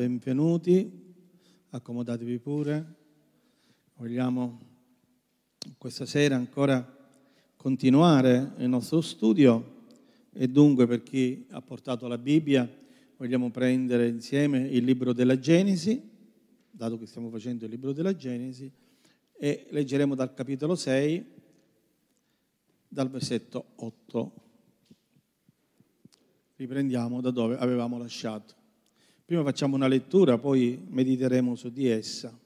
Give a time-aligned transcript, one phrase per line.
[0.00, 0.90] Benvenuti,
[1.68, 2.94] accomodatevi pure.
[3.96, 4.58] Vogliamo
[5.76, 6.82] questa sera ancora
[7.54, 9.82] continuare il nostro studio
[10.32, 12.66] e dunque per chi ha portato la Bibbia
[13.18, 16.00] vogliamo prendere insieme il libro della Genesi,
[16.70, 18.72] dato che stiamo facendo il libro della Genesi,
[19.36, 21.26] e leggeremo dal capitolo 6,
[22.88, 24.32] dal versetto 8.
[26.56, 28.59] Riprendiamo da dove avevamo lasciato.
[29.30, 32.36] Prima facciamo una lettura, poi mediteremo su di essa.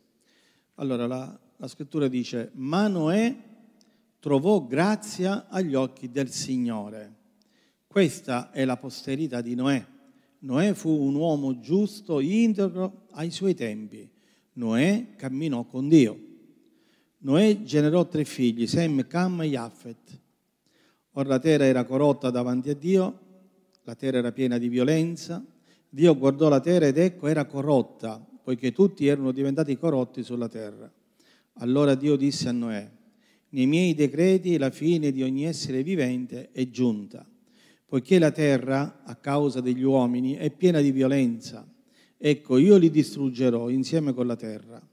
[0.75, 3.35] Allora la, la scrittura dice, ma Noè
[4.19, 7.15] trovò grazia agli occhi del Signore.
[7.87, 9.83] Questa è la posterità di Noè.
[10.41, 14.07] Noè fu un uomo giusto, integro ai suoi tempi.
[14.53, 16.19] Noè camminò con Dio.
[17.21, 20.21] Noè generò tre figli, Sem, Cam e Jaffet.
[21.13, 23.21] Ora la terra era corrotta davanti a Dio,
[23.85, 25.43] la terra era piena di violenza,
[25.95, 30.93] Dio guardò la terra ed ecco era corrotta, poiché tutti erano diventati corrotti sulla terra.
[31.59, 32.91] Allora Dio disse a Noè,
[33.51, 37.25] nei miei decreti la fine di ogni essere vivente è giunta,
[37.87, 41.65] poiché la terra, a causa degli uomini, è piena di violenza.
[42.19, 44.85] Ecco, io li distruggerò insieme con la terra.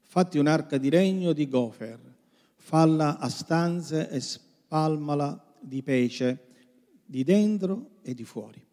[0.00, 2.00] Fatti un'arca di regno di gofer,
[2.56, 6.46] falla a stanze e spalmala di pece,
[7.04, 8.66] di dentro e di fuori.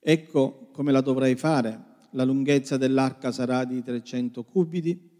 [0.00, 1.86] Ecco come la dovrai fare.
[2.12, 5.10] La lunghezza dell'arca sarà di 300 cubiti,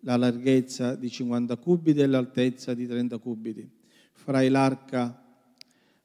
[0.00, 3.68] la larghezza di 50 cubiti e l'altezza di 30 cubiti.
[4.12, 5.24] Farai l'arca,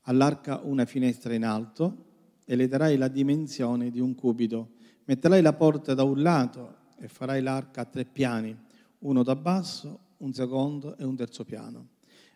[0.02, 2.06] all'arca una finestra in alto
[2.46, 4.72] e le darai la dimensione di un cubito.
[5.06, 8.56] Metterai la porta da un lato e farai l'arca a tre piani,
[9.00, 11.90] uno da basso, un secondo e un terzo piano.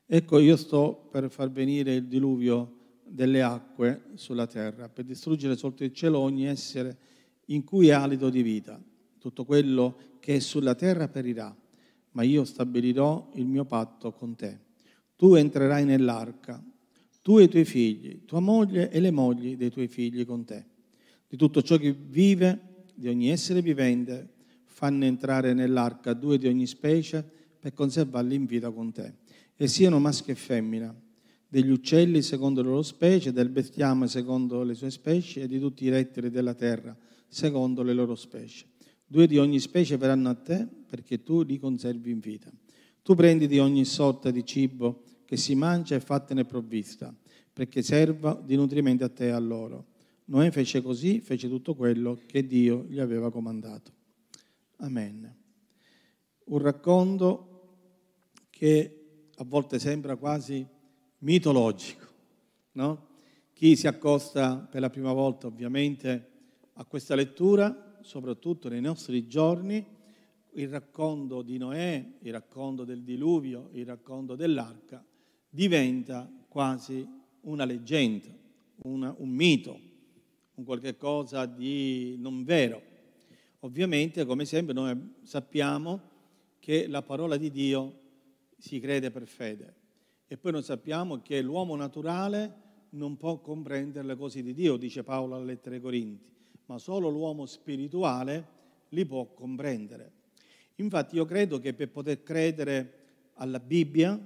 [0.05, 2.75] Ecco, io sto per far venire il diluvio
[3.09, 6.97] delle acque sulla terra, per distruggere sotto il cielo ogni essere
[7.45, 8.81] in cui è alito di vita.
[9.17, 11.55] Tutto quello che è sulla terra perirà,
[12.11, 14.59] ma io stabilirò il mio patto con te.
[15.15, 16.63] Tu entrerai nell'arca,
[17.21, 20.65] tu e i tuoi figli, tua moglie e le mogli dei tuoi figli con te.
[21.27, 24.33] Di tutto ciò che vive, di ogni essere vivente,
[24.65, 27.25] fanno entrare nell'arca due di ogni specie
[27.59, 29.15] per conservarli in vita con te,
[29.55, 30.95] e siano maschio e femmina
[31.47, 35.85] degli uccelli secondo le loro specie, del bestiame secondo le sue specie e di tutti
[35.85, 36.95] i rettili della terra
[37.27, 38.65] secondo le loro specie.
[39.05, 42.51] Due di ogni specie verranno a te perché tu li conservi in vita.
[43.01, 47.13] Tu prendi di ogni sorta di cibo che si mangia e fattene provvista,
[47.53, 49.87] perché serva di nutrimento a te e a loro.
[50.25, 53.91] Noè fece così, fece tutto quello che Dio gli aveva comandato.
[54.77, 55.35] Amen.
[56.45, 57.47] Un racconto
[58.49, 60.65] che a volte sembra quasi
[61.19, 62.05] mitologico.
[62.73, 63.07] No?
[63.53, 66.29] Chi si accosta per la prima volta ovviamente
[66.73, 69.83] a questa lettura, soprattutto nei nostri giorni,
[70.53, 75.03] il racconto di Noè, il racconto del diluvio, il racconto dell'arca,
[75.49, 77.07] diventa quasi
[77.41, 78.29] una leggenda,
[78.83, 79.79] una, un mito,
[80.55, 82.81] un qualche cosa di non vero.
[83.61, 86.01] Ovviamente, come sempre, noi sappiamo
[86.59, 87.99] che la parola di Dio
[88.57, 89.75] si crede per fede.
[90.29, 95.01] E poi noi sappiamo che l'uomo naturale non può comprendere le cose di Dio, dice
[95.01, 96.29] Paolo alla lettera ai Corinti,
[96.65, 98.55] ma solo l'uomo spirituale
[98.89, 100.11] li può comprendere.
[100.75, 102.93] Infatti io credo che per poter credere
[103.35, 104.19] alla Bibbia,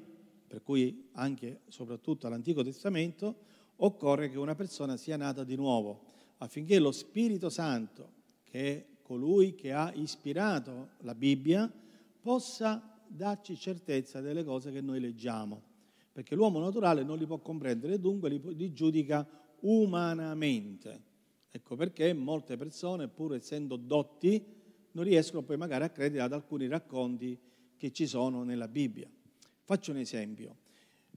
[0.48, 3.36] per cui anche soprattutto all'Antico Testamento,
[3.78, 6.06] occorre che una persona sia nata di nuovo,
[6.38, 8.10] affinché lo Spirito Santo,
[8.44, 11.72] che è colui che ha ispirato la Bibbia,
[12.20, 15.70] possa darci certezza delle cose che noi leggiamo
[16.22, 19.28] perché l'uomo naturale non li può comprendere e dunque li, li giudica
[19.62, 21.10] umanamente.
[21.50, 24.44] Ecco perché molte persone, pur essendo dotti,
[24.92, 27.38] non riescono poi magari a credere ad alcuni racconti
[27.76, 29.10] che ci sono nella Bibbia.
[29.64, 30.58] Faccio un esempio.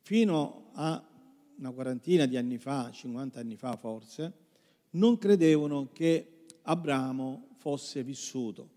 [0.00, 1.06] Fino a
[1.58, 4.32] una quarantina di anni fa, 50 anni fa forse,
[4.92, 8.70] non credevano che Abramo fosse vissuto.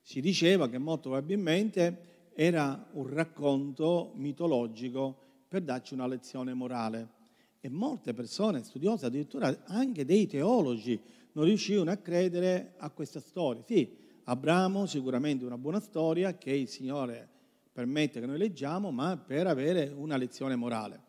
[0.00, 5.22] Si diceva che molto probabilmente era un racconto mitologico
[5.54, 7.22] per darci una lezione morale.
[7.60, 11.00] E molte persone studiose, addirittura anche dei teologi,
[11.32, 13.62] non riuscivano a credere a questa storia.
[13.64, 17.28] Sì, Abramo sicuramente una buona storia che il Signore
[17.72, 21.00] permette che noi leggiamo, ma per avere una lezione morale.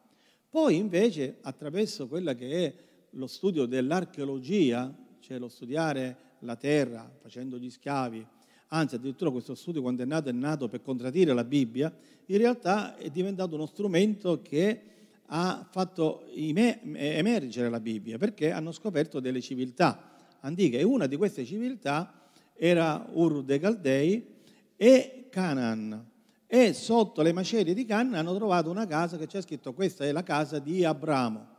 [0.47, 2.73] Poi invece attraverso quello che è
[3.11, 8.23] lo studio dell'archeologia, cioè lo studiare la terra facendo gli schiavi,
[8.69, 11.93] anzi addirittura questo studio quando è nato è nato per contraddire la Bibbia,
[12.27, 14.81] in realtà è diventato uno strumento che
[15.27, 21.45] ha fatto emergere la Bibbia, perché hanno scoperto delle civiltà antiche e una di queste
[21.45, 24.33] civiltà era Ur dei Caldei,
[24.77, 26.11] e Canaan.
[26.47, 30.11] E sotto le macerie di Canaan hanno trovato una casa che c'è scritto questa è
[30.11, 31.53] la casa di Abramo.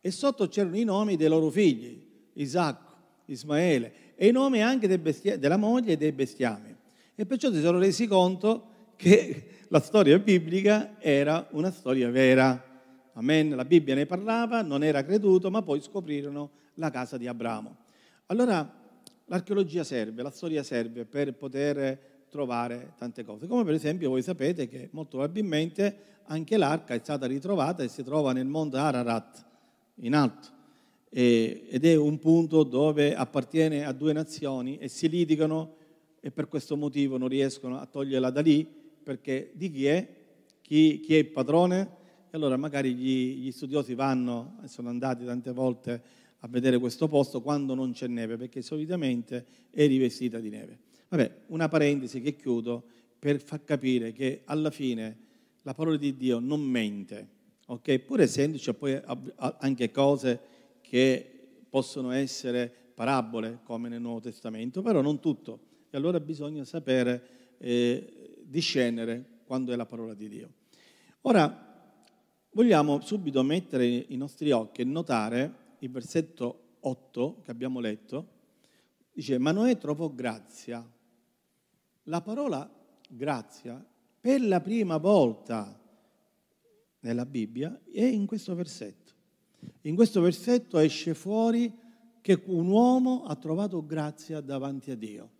[0.00, 2.94] E sotto c'erano i nomi dei loro figli, Isacco,
[3.26, 6.74] Ismaele, e i nomi anche bestia- della moglie e dei bestiami.
[7.14, 12.60] E perciò si sono resi conto che la storia biblica era una storia vera.
[13.12, 13.54] Amen.
[13.54, 17.76] La Bibbia ne parlava, non era creduto, ma poi scoprirono la casa di Abramo.
[18.26, 18.68] Allora
[19.26, 23.46] l'archeologia serve, la storia serve per poter trovare tante cose.
[23.46, 28.02] Come per esempio voi sapete che molto probabilmente anche l'arca è stata ritrovata e si
[28.02, 29.46] trova nel monte Ararat,
[30.00, 30.48] in alto,
[31.10, 35.76] ed è un punto dove appartiene a due nazioni e si litigano
[36.20, 38.66] e per questo motivo non riescono a toglierla da lì
[39.02, 40.06] perché di chi è?
[40.60, 41.96] Chi, chi è il padrone?
[42.30, 46.02] E allora magari gli, gli studiosi vanno, e sono andati tante volte
[46.40, 50.78] a vedere questo posto quando non c'è neve, perché solitamente è rivestita di neve.
[51.08, 52.84] Vabbè, una parentesi che chiudo
[53.18, 55.16] per far capire che alla fine
[55.62, 57.28] la parola di Dio non mente,
[57.66, 57.98] ok?
[58.00, 59.00] Pur essendoci poi
[59.36, 60.40] anche cose
[60.88, 65.60] che possono essere parabole come nel Nuovo Testamento, però non tutto.
[65.90, 70.52] E allora bisogna sapere eh, discernere quando è la parola di Dio.
[71.22, 71.66] Ora,
[72.52, 78.36] vogliamo subito mettere i nostri occhi e notare il versetto 8 che abbiamo letto.
[79.12, 80.84] Dice, ma Noè trovò grazia.
[82.04, 82.68] La parola
[83.08, 83.84] grazia
[84.20, 85.78] per la prima volta
[87.00, 88.97] nella Bibbia è in questo versetto.
[89.82, 91.72] In questo versetto esce fuori
[92.20, 95.30] che un uomo ha trovato grazia davanti a Dio.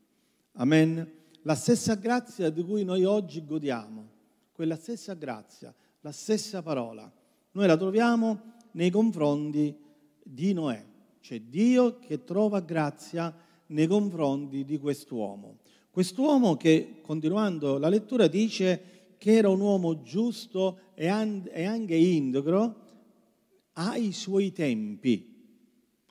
[0.52, 1.16] Amen
[1.48, 4.06] la stessa grazia di cui noi oggi godiamo,
[4.52, 7.10] quella stessa grazia, la stessa parola,
[7.52, 9.74] noi la troviamo nei confronti
[10.22, 10.84] di Noè,
[11.20, 13.34] cioè Dio che trova grazia
[13.68, 15.60] nei confronti di quest'uomo.
[15.90, 22.87] Quest'uomo che, continuando la lettura, dice che era un uomo giusto e anche integro
[23.78, 25.36] ai suoi tempi.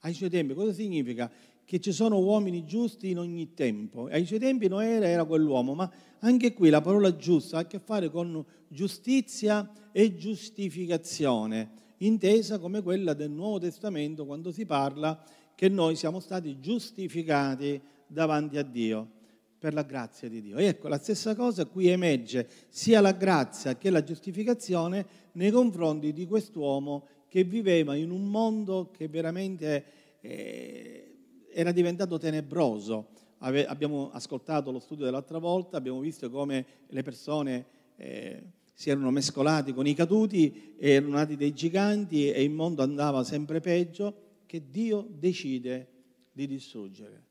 [0.01, 1.31] Ai suoi tempi, cosa significa?
[1.67, 4.05] che ci sono uomini giusti in ogni tempo.
[4.05, 7.67] Ai suoi tempi Noè era, era quell'uomo, ma anche qui la parola giusta ha a
[7.67, 15.21] che fare con giustizia e giustificazione, intesa come quella del Nuovo Testamento quando si parla
[15.55, 19.15] che noi siamo stati giustificati davanti a Dio
[19.59, 20.55] per la grazia di Dio.
[20.55, 26.13] E ecco, la stessa cosa qui emerge sia la grazia che la giustificazione nei confronti
[26.13, 29.85] di quest'uomo che viveva in un mondo che veramente
[30.21, 31.17] eh,
[31.51, 33.09] era diventato tenebroso.
[33.37, 37.65] Ave, abbiamo ascoltato lo studio dell'altra volta, abbiamo visto come le persone
[37.97, 38.41] eh,
[38.73, 43.59] si erano mescolati con i caduti, erano nati dei giganti e il mondo andava sempre
[43.59, 44.15] peggio,
[44.47, 45.89] che Dio decide
[46.31, 47.23] di distruggere.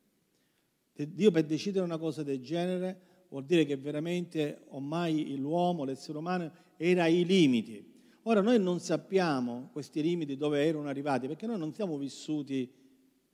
[0.93, 6.49] Dio per decidere una cosa del genere vuol dire che veramente ormai l'uomo, l'essere umano,
[6.77, 7.95] era ai limiti.
[8.29, 12.69] Ora noi non sappiamo questi limiti dove erano arrivati, perché noi non siamo vissuti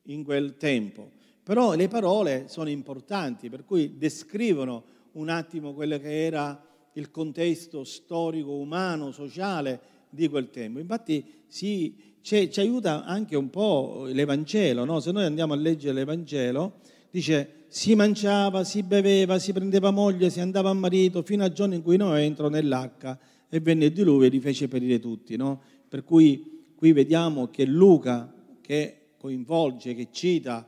[0.04, 1.10] in quel tempo.
[1.42, 6.63] Però le parole sono importanti, per cui descrivono un attimo quello che era
[6.94, 9.81] il contesto storico, umano, sociale
[10.12, 10.78] di quel tempo.
[10.78, 15.00] Infatti sì, ci aiuta anche un po' l'Evangelo, no?
[15.00, 16.74] se noi andiamo a leggere l'Evangelo,
[17.10, 21.73] dice si mangiava, si beveva, si prendeva moglie, si andava a marito, fino al giorno
[21.73, 23.19] in cui Noè entrò nell'arca
[23.54, 25.36] e venne il diluvio e li fece perire tutti.
[25.36, 25.62] No?
[25.88, 30.66] Per cui qui vediamo che Luca, che coinvolge, che cita,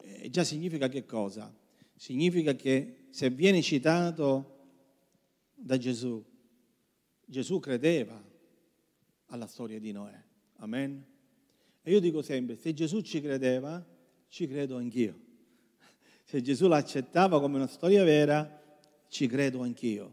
[0.00, 1.54] eh, già significa che cosa?
[1.94, 4.66] Significa che se viene citato
[5.54, 6.20] da Gesù,
[7.24, 8.20] Gesù credeva
[9.26, 10.20] alla storia di Noè.
[10.56, 11.04] Amen?
[11.82, 13.86] E io dico sempre, se Gesù ci credeva,
[14.26, 15.16] ci credo anch'io.
[16.24, 18.60] Se Gesù l'accettava come una storia vera,
[19.06, 20.12] ci credo anch'io.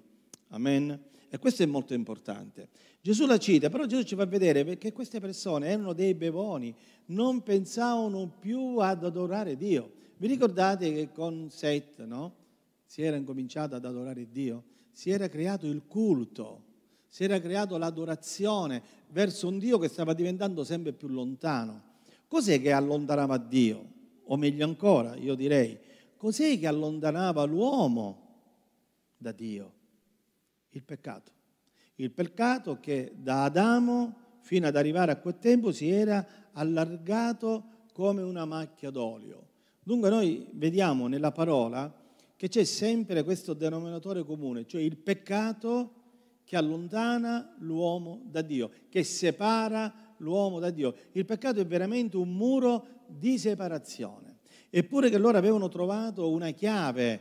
[0.50, 1.10] Amen?
[1.34, 2.68] E questo è molto importante.
[3.00, 7.42] Gesù la cita, però Gesù ci fa vedere che queste persone erano dei bevoni, non
[7.42, 9.94] pensavano più ad adorare Dio.
[10.18, 12.36] Vi ricordate che con Set, no?
[12.84, 16.64] Si era incominciato ad adorare Dio, si era creato il culto,
[17.08, 21.82] si era creato l'adorazione verso un Dio che stava diventando sempre più lontano.
[22.28, 23.90] Cos'è che allontanava Dio?
[24.26, 25.80] O meglio ancora, io direi,
[26.18, 28.40] cos'è che allontanava l'uomo
[29.16, 29.80] da Dio?
[30.72, 31.40] Il peccato
[32.02, 37.64] il peccato che da Adamo fino ad arrivare a quel tempo si era allargato
[37.94, 39.50] come una macchia d'olio.
[39.84, 41.94] Dunque noi vediamo nella parola
[42.36, 45.94] che c'è sempre questo denominatore comune, cioè il peccato
[46.44, 50.96] che allontana l'uomo da Dio, che separa l'uomo da Dio.
[51.12, 54.30] Il peccato è veramente un muro di separazione.
[54.74, 57.20] eppure che loro avevano trovato una chiave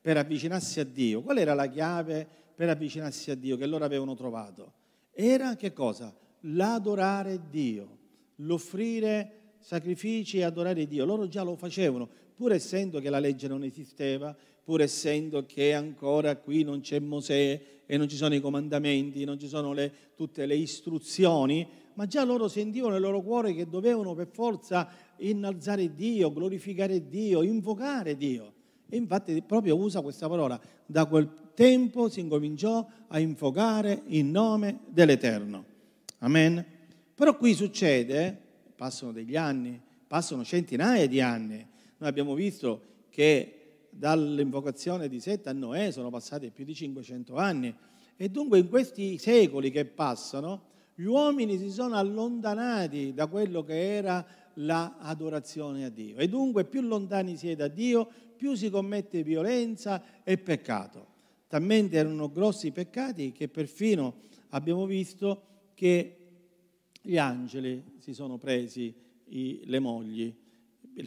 [0.00, 1.22] per avvicinarsi a Dio.
[1.22, 2.26] Qual era la chiave
[2.58, 4.72] per avvicinarsi a Dio che loro avevano trovato?
[5.12, 6.12] Era che cosa?
[6.40, 7.98] L'adorare Dio,
[8.38, 11.04] l'offrire sacrifici e adorare Dio.
[11.04, 16.34] Loro già lo facevano, pur essendo che la legge non esisteva, pur essendo che ancora
[16.34, 20.44] qui non c'è Mosè e non ci sono i comandamenti, non ci sono le, tutte
[20.44, 24.88] le istruzioni, ma già loro sentivano nel loro cuore che dovevano per forza
[25.18, 28.52] innalzare Dio, glorificare Dio, invocare Dio.
[28.88, 34.78] E infatti proprio usa questa parola, da quel tempo si incominciò a invocare il nome
[34.86, 35.64] dell'Eterno.
[36.18, 36.64] Amen.
[37.16, 38.40] Però qui succede,
[38.76, 41.56] passano degli anni, passano centinaia di anni.
[41.96, 47.74] Noi abbiamo visto che dall'invocazione di Setta a Noè sono passati più di 500 anni
[48.16, 50.62] e dunque in questi secoli che passano
[50.94, 54.24] gli uomini si sono allontanati da quello che era
[54.54, 60.00] l'adorazione a Dio e dunque più lontani si è da Dio più si commette violenza
[60.22, 61.07] e peccato.
[61.48, 66.16] Talmente erano grossi peccati che perfino abbiamo visto che
[67.00, 68.94] gli angeli si sono presi
[69.28, 70.34] i, le mogli,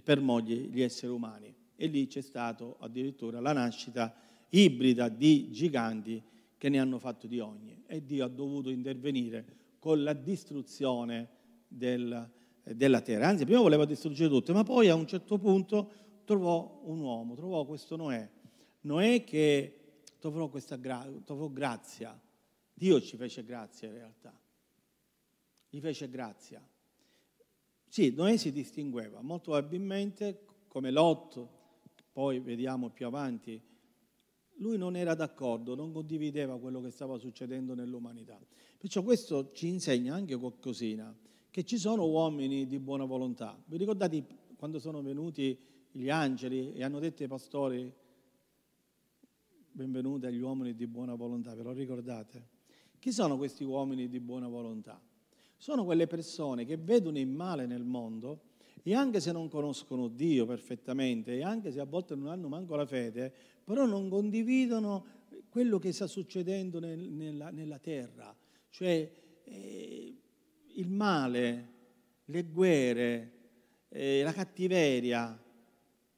[0.03, 4.15] per mogli gli esseri umani e lì c'è stata addirittura la nascita
[4.49, 6.21] ibrida di giganti
[6.57, 9.45] che ne hanno fatto di ogni e Dio ha dovuto intervenire
[9.77, 11.29] con la distruzione
[11.67, 12.29] del,
[12.63, 13.27] della terra.
[13.27, 15.91] Anzi, prima voleva distruggere tutto, ma poi a un certo punto
[16.23, 18.29] trovò un uomo, trovò questo Noè.
[18.81, 19.80] Noè che
[20.21, 22.17] trovò questa gra- trovò grazia.
[22.73, 24.39] Dio ci fece grazia in realtà.
[25.67, 26.65] Gli fece grazia.
[27.87, 31.45] Sì, Noè si distingueva, molto probabilmente come Lot,
[32.13, 33.61] poi vediamo più avanti,
[34.57, 38.39] lui non era d'accordo, non condivideva quello che stava succedendo nell'umanità.
[38.77, 41.13] Perciò questo ci insegna anche qualcosina,
[41.49, 43.61] che ci sono uomini di buona volontà.
[43.65, 44.23] Vi ricordate
[44.55, 45.57] quando sono venuti
[45.91, 47.93] gli angeli e hanno detto ai pastori,
[49.73, 52.59] benvenuti agli uomini di buona volontà, ve lo ricordate?
[52.99, 55.01] Chi sono questi uomini di buona volontà?
[55.55, 58.49] Sono quelle persone che vedono il male nel mondo
[58.83, 62.75] e anche se non conoscono Dio perfettamente e anche se a volte non hanno manco
[62.75, 65.05] la fede, però non condividono
[65.49, 68.35] quello che sta succedendo nel, nella, nella, terra,
[68.69, 69.11] cioè
[69.43, 70.17] eh,
[70.75, 71.69] il male,
[72.25, 73.31] le guerre,
[73.89, 75.41] eh, la cattiveria,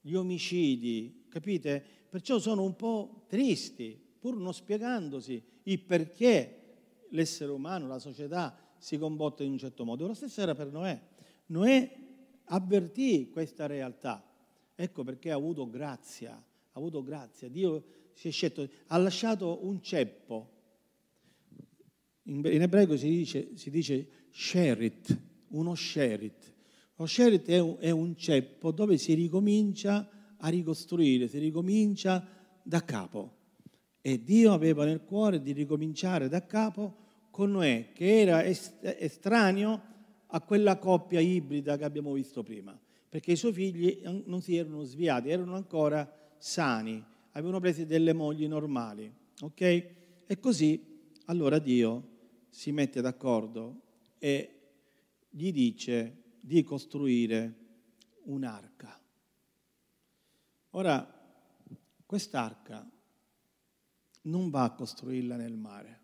[0.01, 2.02] gli omicidi, capite?
[2.13, 9.00] Perciò sono un po' tristi, pur non spiegandosi il perché l'essere umano, la società si
[9.00, 10.05] comporta in un certo modo.
[10.05, 11.01] Lo stesso era per Noè.
[11.48, 11.98] Noè
[12.43, 14.24] avvertì questa realtà.
[14.75, 17.50] Ecco perché ha avuto grazia, ha avuto grazia.
[17.50, 20.51] Dio si è scelto, ha lasciato un ceppo.
[22.25, 26.53] In, ebraico si dice, si dice sherit, uno sherit.
[26.98, 27.48] Lo sherit
[27.79, 30.08] è un, ceppo dove si ricomincia
[30.45, 32.25] a ricostruire, si ricomincia
[32.62, 33.41] da capo.
[34.01, 36.95] E Dio aveva nel cuore di ricominciare da capo
[37.31, 39.81] con Noè, che era estraneo
[40.27, 44.83] a quella coppia ibrida che abbiamo visto prima, perché i suoi figli non si erano
[44.83, 49.62] sviati, erano ancora sani, avevano preso delle mogli normali, ok?
[50.25, 52.09] E così allora Dio
[52.50, 53.81] si mette d'accordo
[54.19, 54.50] e
[55.29, 57.55] gli dice di costruire
[58.25, 59.02] un'arca.
[60.75, 61.08] Ora,
[62.06, 62.89] quest'arca
[64.24, 66.01] non va a costruirla nel mare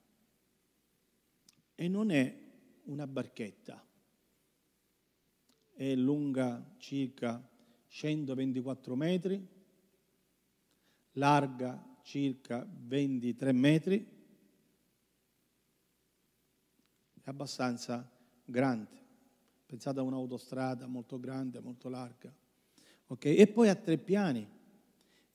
[1.76, 2.48] e non è
[2.84, 3.84] una barchetta
[5.80, 7.42] è lunga circa
[7.88, 9.48] 124 metri,
[11.14, 14.08] larga circa 23 metri,
[17.14, 18.12] è abbastanza
[18.44, 18.98] grande.
[19.66, 22.30] Pensate a un'autostrada molto grande, molto larga.
[23.08, 23.38] Okay?
[23.38, 24.59] E poi ha tre piani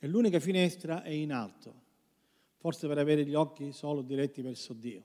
[0.05, 1.81] e l'unica finestra è in alto,
[2.59, 5.03] forse per avere gli occhi solo diretti verso Dio.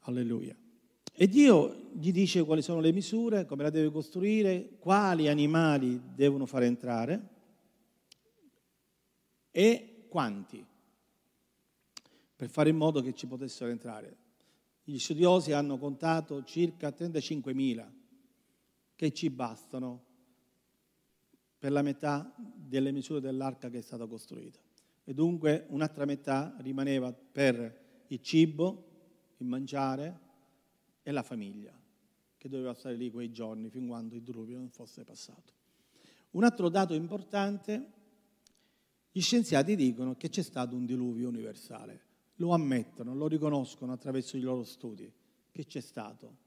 [0.00, 0.56] Alleluia.
[1.12, 6.44] E Dio gli dice quali sono le misure, come la deve costruire, quali animali devono
[6.44, 7.28] fare entrare
[9.52, 10.66] e quanti,
[12.34, 14.16] per fare in modo che ci potessero entrare.
[14.82, 17.88] Gli studiosi hanno contato circa 35.000
[18.96, 20.10] che ci bastano
[21.62, 24.58] per la metà delle misure dell'arca che è stata costruita.
[25.04, 30.18] E dunque un'altra metà rimaneva per il cibo, il mangiare,
[31.04, 31.72] e la famiglia
[32.36, 35.52] che doveva stare lì quei giorni fin quando il diluvio non fosse passato.
[36.30, 37.92] Un altro dato importante,
[39.12, 42.00] gli scienziati dicono che c'è stato un diluvio universale,
[42.38, 45.08] lo ammettono, lo riconoscono attraverso i loro studi,
[45.52, 46.38] che c'è stato.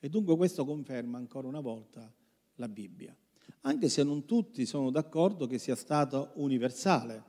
[0.00, 2.12] E dunque questo conferma ancora una volta
[2.56, 3.16] la Bibbia.
[3.62, 7.24] Anche se non tutti sono d'accordo che sia stato universale.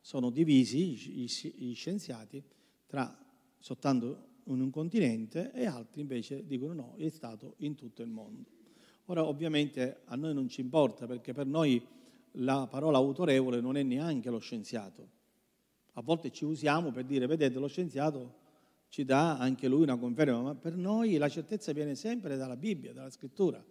[0.00, 2.42] Sono divisi gli scienziati
[2.86, 3.16] tra
[3.58, 8.56] soltanto in un continente e altri invece dicono no, è stato in tutto il mondo.
[9.06, 11.84] Ora ovviamente a noi non ci importa perché per noi
[12.32, 15.16] la parola autorevole non è neanche lo scienziato.
[15.94, 18.46] A volte ci usiamo per dire, vedete, lo scienziato
[18.88, 22.92] ci dà anche lui una conferma, ma per noi la certezza viene sempre dalla Bibbia,
[22.92, 23.62] dalla scrittura.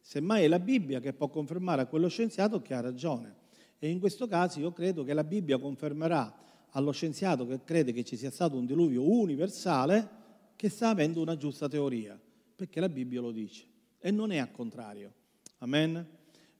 [0.00, 3.36] Semmai è la Bibbia che può confermare a quello scienziato che ha ragione.
[3.78, 6.36] E in questo caso io credo che la Bibbia confermerà
[6.70, 10.18] allo scienziato che crede che ci sia stato un diluvio universale
[10.56, 12.20] che sta avendo una giusta teoria,
[12.54, 13.64] perché la Bibbia lo dice
[13.98, 15.12] e non è al contrario.
[15.58, 16.06] Amen?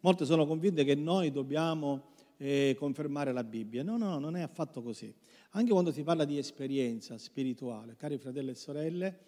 [0.01, 3.83] Molte sono convinte che noi dobbiamo eh, confermare la Bibbia.
[3.83, 5.13] No, no, non è affatto così.
[5.51, 9.19] Anche quando si parla di esperienza spirituale, cari fratelli e sorelle,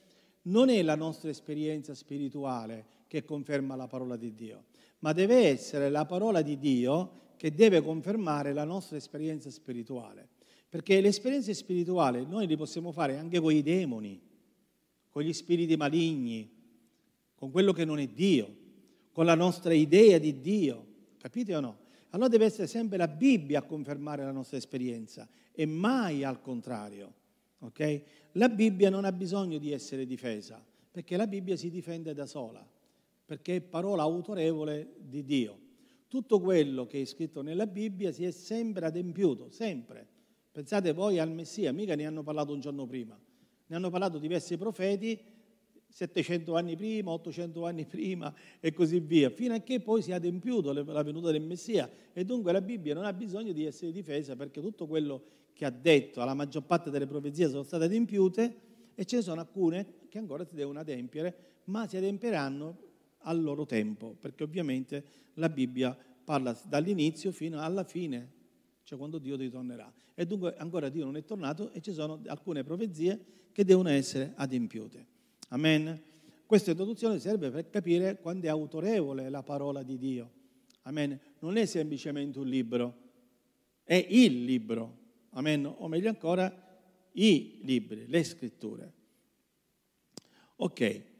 [0.43, 4.65] non è la nostra esperienza spirituale che conferma la parola di Dio,
[5.01, 10.27] ma deve essere la parola di Dio che deve confermare la nostra esperienza spirituale.
[10.67, 14.19] Perché le esperienze spirituali noi le possiamo fare anche con i demoni,
[15.11, 16.51] con gli spiriti maligni,
[17.35, 18.57] con quello che non è Dio,
[19.13, 20.87] con la nostra idea di Dio.
[21.19, 21.79] Capite o no?
[22.13, 27.13] Allora deve essere sempre la Bibbia a confermare la nostra esperienza e mai al contrario.
[27.59, 28.05] Okay?
[28.33, 32.67] La Bibbia non ha bisogno di essere difesa, perché la Bibbia si difende da sola,
[33.33, 35.59] perché è parola autorevole di Dio.
[36.07, 40.07] Tutto quello che è scritto nella Bibbia si è sempre adempiuto, sempre.
[40.51, 43.19] Pensate voi al Messia, mica ne hanno parlato un giorno prima,
[43.69, 45.19] ne hanno parlato diversi profeti
[45.89, 50.15] 700 anni prima, 800 anni prima e così via, fino a che poi si è
[50.15, 51.91] adempiuto la venuta del Messia.
[52.13, 55.23] E dunque la Bibbia non ha bisogno di essere difesa perché tutto quello
[55.55, 58.57] che ha detto, la maggior parte delle profezie sono state adempiute
[58.95, 62.91] e ce ne sono alcune che ancora si devono adempiere, ma si adempieranno
[63.23, 68.31] al loro tempo, perché ovviamente la Bibbia parla dall'inizio fino alla fine,
[68.85, 69.93] cioè quando Dio ritornerà.
[70.15, 74.33] E dunque ancora Dio non è tornato e ci sono alcune profezie che devono essere
[74.37, 75.07] adempiute.
[75.49, 76.01] Amen.
[76.47, 80.31] Questa introduzione serve per capire quando è autorevole la parola di Dio.
[80.83, 81.19] Amen.
[81.41, 82.97] Non è semplicemente un libro,
[83.85, 84.99] è il libro.
[85.31, 85.65] Amen.
[85.65, 86.53] O meglio ancora,
[87.13, 88.93] i libri, le scritture.
[90.57, 91.11] Ok.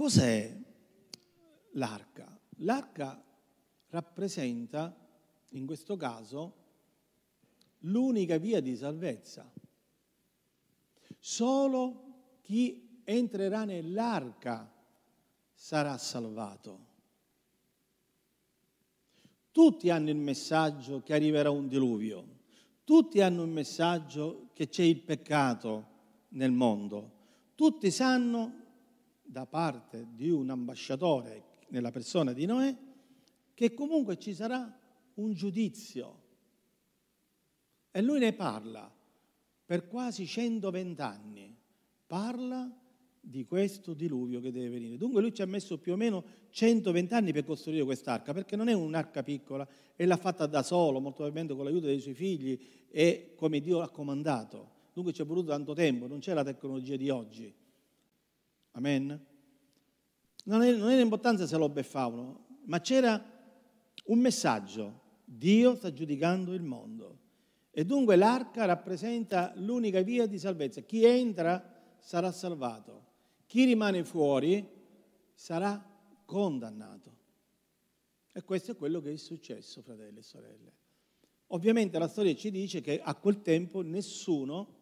[0.00, 0.58] Cos'è
[1.72, 2.40] l'arca?
[2.60, 3.22] L'arca
[3.88, 4.96] rappresenta,
[5.50, 6.54] in questo caso,
[7.80, 9.52] l'unica via di salvezza.
[11.18, 14.72] Solo chi entrerà nell'arca
[15.52, 16.86] sarà salvato.
[19.52, 22.26] Tutti hanno il messaggio che arriverà un diluvio,
[22.84, 25.88] tutti hanno il messaggio che c'è il peccato
[26.28, 27.18] nel mondo,
[27.54, 28.59] tutti sanno
[29.30, 32.76] da parte di un ambasciatore nella persona di Noè
[33.54, 34.76] che comunque ci sarà
[35.14, 36.18] un giudizio.
[37.92, 38.92] E lui ne parla
[39.64, 41.56] per quasi 120 anni.
[42.06, 42.68] Parla
[43.20, 44.96] di questo diluvio che deve venire.
[44.96, 48.66] Dunque lui ci ha messo più o meno 120 anni per costruire quest'arca, perché non
[48.68, 52.58] è un'arca piccola, e l'ha fatta da solo, molto probabilmente con l'aiuto dei suoi figli
[52.90, 54.78] e come Dio ha comandato.
[54.92, 57.54] Dunque ci è voluto tanto tempo, non c'è la tecnologia di oggi.
[58.72, 59.26] Amen?
[60.44, 63.22] Non è l'importanza se lo beffavano, ma c'era
[64.06, 65.00] un messaggio.
[65.24, 67.18] Dio sta giudicando il mondo.
[67.70, 70.80] E dunque l'arca rappresenta l'unica via di salvezza.
[70.80, 71.62] Chi entra
[71.98, 73.06] sarà salvato.
[73.46, 74.66] Chi rimane fuori
[75.34, 75.82] sarà
[76.24, 77.18] condannato.
[78.32, 80.72] E questo è quello che è successo, fratelli e sorelle.
[81.48, 84.78] Ovviamente la storia ci dice che a quel tempo nessuno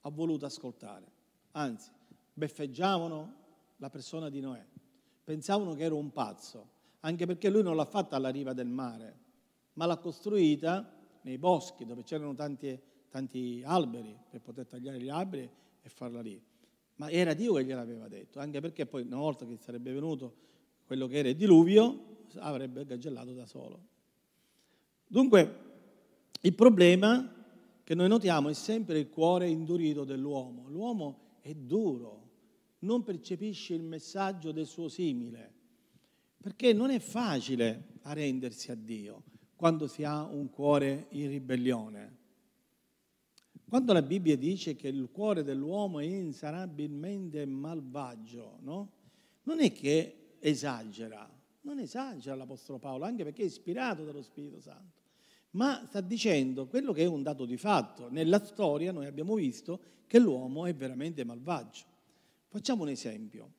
[0.00, 1.06] ha voluto ascoltare,
[1.52, 1.90] anzi,
[2.40, 3.34] beffeggiavano
[3.76, 4.64] la persona di Noè,
[5.22, 6.68] pensavano che era un pazzo,
[7.00, 9.18] anche perché lui non l'ha fatta alla riva del mare,
[9.74, 10.90] ma l'ha costruita
[11.22, 12.78] nei boschi dove c'erano tanti,
[13.10, 15.48] tanti alberi per poter tagliare gli alberi
[15.82, 16.42] e farla lì
[17.00, 20.34] ma era Dio che gliel'aveva detto, anche perché poi una volta che sarebbe venuto
[20.84, 23.80] quello che era il diluvio, avrebbe gagellato da solo.
[25.06, 25.68] Dunque,
[26.42, 27.34] il problema
[27.82, 30.68] che noi notiamo è sempre il cuore indurito dell'uomo.
[30.68, 32.19] L'uomo è duro,
[32.80, 35.52] non percepisce il messaggio del suo simile,
[36.40, 39.24] perché non è facile arrendersi a Dio
[39.56, 42.16] quando si ha un cuore in ribellione.
[43.68, 48.92] Quando la Bibbia dice che il cuore dell'uomo è insanabilmente malvagio, no?
[49.42, 54.98] non è che esagera, non esagera l'Apostolo Paolo, anche perché è ispirato dallo Spirito Santo,
[55.50, 58.10] ma sta dicendo quello che è un dato di fatto.
[58.10, 61.84] Nella storia noi abbiamo visto che l'uomo è veramente malvagio.
[62.50, 63.52] Facciamo un esempio.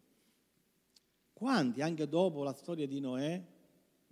[1.31, 3.41] Quanti, anche dopo la storia di Noè,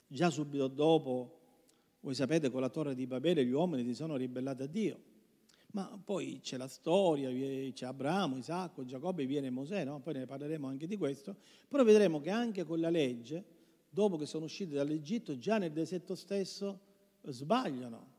[0.08, 1.40] già subito dopo,
[2.00, 5.00] voi sapete, con la torre di Babele gli uomini si sono ribellati a Dio.
[5.72, 7.30] Ma poi c'è la storia,
[7.74, 10.00] c'è Abramo, Isacco, Giacobbe, viene Mosè, no?
[10.00, 11.36] poi ne parleremo anche di questo,
[11.68, 13.44] però vedremo che anche con la legge,
[13.90, 16.80] dopo che sono usciti dall'Egitto, già nel deserto stesso
[17.24, 18.14] sbagliano.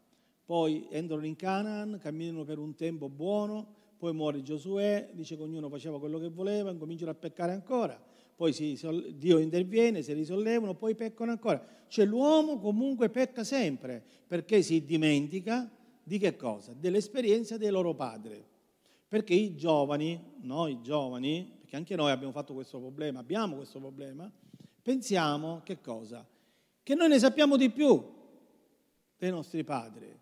[0.45, 5.69] Poi entrano in Canaan, camminano per un tempo buono, poi muore Giosuè, dice che ognuno
[5.69, 8.03] faceva quello che voleva, cominciano a peccare ancora,
[8.35, 8.81] poi si,
[9.17, 11.63] Dio interviene, si risollevano, poi peccano ancora.
[11.87, 15.71] Cioè l'uomo comunque pecca sempre perché si dimentica
[16.03, 16.73] di che cosa?
[16.73, 18.43] Dell'esperienza dei loro padri.
[19.07, 24.33] Perché i giovani, noi giovani, perché anche noi abbiamo fatto questo problema, abbiamo questo problema,
[24.81, 26.27] pensiamo che cosa?
[26.83, 28.03] Che noi ne sappiamo di più
[29.19, 30.19] dei nostri padri.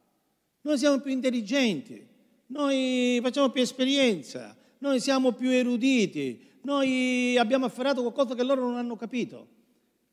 [0.63, 2.05] Noi siamo più intelligenti,
[2.49, 8.77] noi facciamo più esperienza, noi siamo più eruditi, noi abbiamo afferrato qualcosa che loro non
[8.77, 9.57] hanno capito.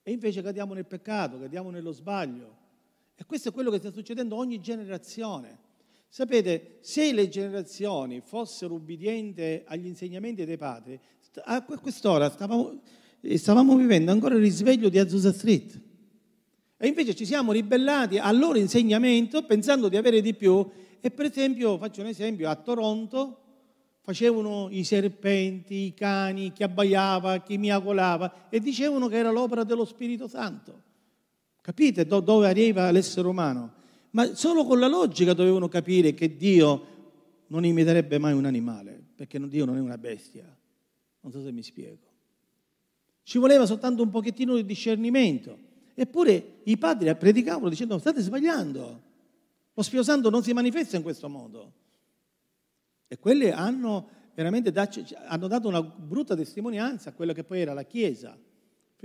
[0.04, 2.64] E invece cadiamo nel peccato, cadiamo nello sbaglio.
[3.16, 5.60] E questo è quello che sta succedendo ogni generazione.
[6.08, 11.00] Sapete, se le generazioni fossero ubbidienti agli insegnamenti dei padri,
[11.44, 12.82] a quest'ora stavamo,
[13.34, 15.82] stavamo vivendo ancora il risveglio di Azusa Street.
[16.78, 20.70] E invece ci siamo ribellati al loro insegnamento pensando di avere di più.
[21.06, 23.38] E per esempio, faccio un esempio, a Toronto
[24.02, 29.86] facevano i serpenti, i cani, chi abbaiava, chi miagolava e dicevano che era l'opera dello
[29.86, 30.82] Spirito Santo.
[31.62, 33.74] Capite dove arriva l'essere umano?
[34.12, 36.86] Ma solo con la logica dovevano capire che Dio
[37.50, 40.58] non imiterebbe mai un animale, perché Dio non è una bestia.
[41.20, 42.02] Non so se mi spiego.
[43.22, 45.56] Ci voleva soltanto un pochettino di discernimento.
[45.94, 49.05] Eppure i padri predicavano dicendo state sbagliando.
[49.76, 51.74] Lo Spirito Santo non si manifesta in questo modo.
[53.08, 54.74] E quelli hanno veramente
[55.28, 58.38] hanno dato una brutta testimonianza a quella che poi era la Chiesa.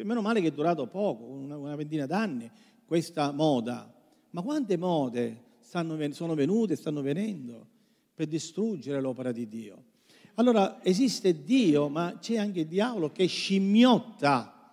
[0.02, 2.50] Meno male che è durato poco, una, una ventina d'anni,
[2.86, 3.92] questa moda.
[4.30, 7.66] Ma quante mode stanno, sono venute e stanno venendo
[8.14, 9.84] per distruggere l'opera di Dio?
[10.34, 14.72] Allora esiste Dio, ma c'è anche il diavolo che scimmiotta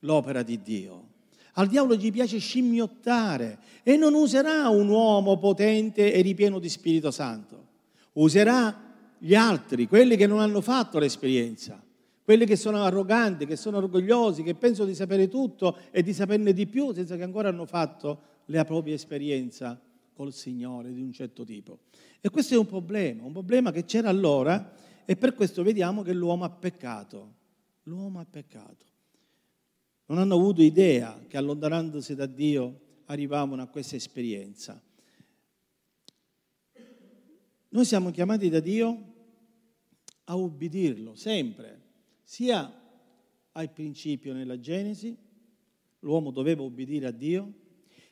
[0.00, 1.11] l'opera di Dio.
[1.54, 7.10] Al diavolo gli piace scimmiottare e non userà un uomo potente e ripieno di Spirito
[7.10, 7.66] Santo.
[8.12, 11.82] Userà gli altri, quelli che non hanno fatto l'esperienza,
[12.24, 16.54] quelli che sono arroganti, che sono orgogliosi, che pensano di sapere tutto e di saperne
[16.54, 19.78] di più senza che ancora hanno fatto la propria esperienza
[20.14, 21.80] col Signore di un certo tipo.
[22.20, 24.72] E questo è un problema, un problema che c'era allora
[25.04, 27.40] e per questo vediamo che l'uomo ha peccato.
[27.84, 28.91] L'uomo ha peccato
[30.12, 34.78] non hanno avuto idea che allontanandosi da Dio arrivavano a questa esperienza.
[37.70, 39.14] Noi siamo chiamati da Dio
[40.24, 41.80] a ubbidirlo sempre,
[42.22, 42.70] sia
[43.52, 45.16] al principio nella Genesi,
[46.00, 47.50] l'uomo doveva ubbidire a Dio,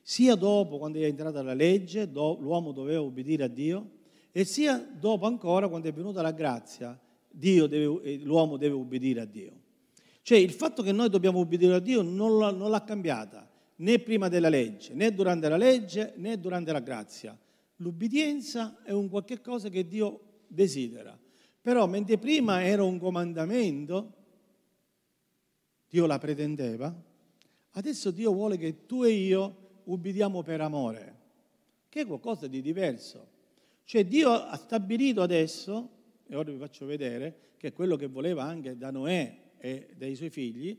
[0.00, 3.98] sia dopo quando è entrata la legge, l'uomo doveva ubbidire a Dio,
[4.32, 9.59] e sia dopo ancora quando è venuta la grazia, deve, l'uomo deve ubbidire a Dio.
[10.30, 13.98] Cioè il fatto che noi dobbiamo obbedire a Dio non l'ha, non l'ha cambiata né
[13.98, 17.36] prima della legge, né durante la legge, né durante la grazia.
[17.78, 21.18] L'ubbidienza è un qualche cosa che Dio desidera.
[21.60, 24.12] Però mentre prima era un comandamento,
[25.88, 26.94] Dio la pretendeva,
[27.72, 31.18] adesso Dio vuole che tu e io ubbidiamo per amore,
[31.88, 33.26] che è qualcosa di diverso.
[33.82, 35.90] Cioè Dio ha stabilito adesso,
[36.28, 40.16] e ora vi faccio vedere, che è quello che voleva anche da Noè e dei
[40.16, 40.76] suoi figli,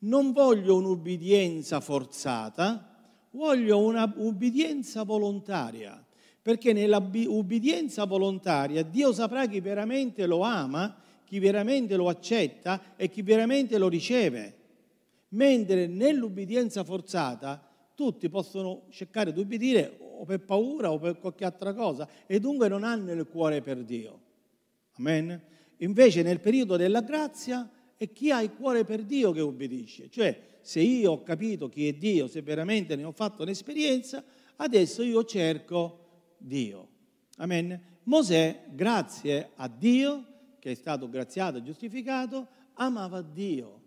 [0.00, 2.96] non voglio un'ubbidienza forzata,
[3.30, 6.04] voglio un'ubbidienza volontaria,
[6.40, 13.08] perché nella ubbidienza volontaria Dio saprà chi veramente lo ama, chi veramente lo accetta e
[13.08, 14.54] chi veramente lo riceve,
[15.30, 17.62] mentre nell'ubbidienza forzata
[17.94, 22.68] tutti possono cercare di ubbidire o per paura o per qualche altra cosa e dunque
[22.68, 24.20] non hanno il cuore per Dio.
[24.98, 25.40] Amen?
[25.78, 30.08] Invece nel periodo della grazia è chi ha il cuore per Dio che obbedisce.
[30.08, 34.24] Cioè, se io ho capito chi è Dio, se veramente ne ho fatto un'esperienza,
[34.56, 36.88] adesso io cerco Dio.
[37.38, 37.96] Amen.
[38.04, 40.26] Mosè, grazie a Dio,
[40.60, 43.82] che è stato graziato e giustificato, amava Dio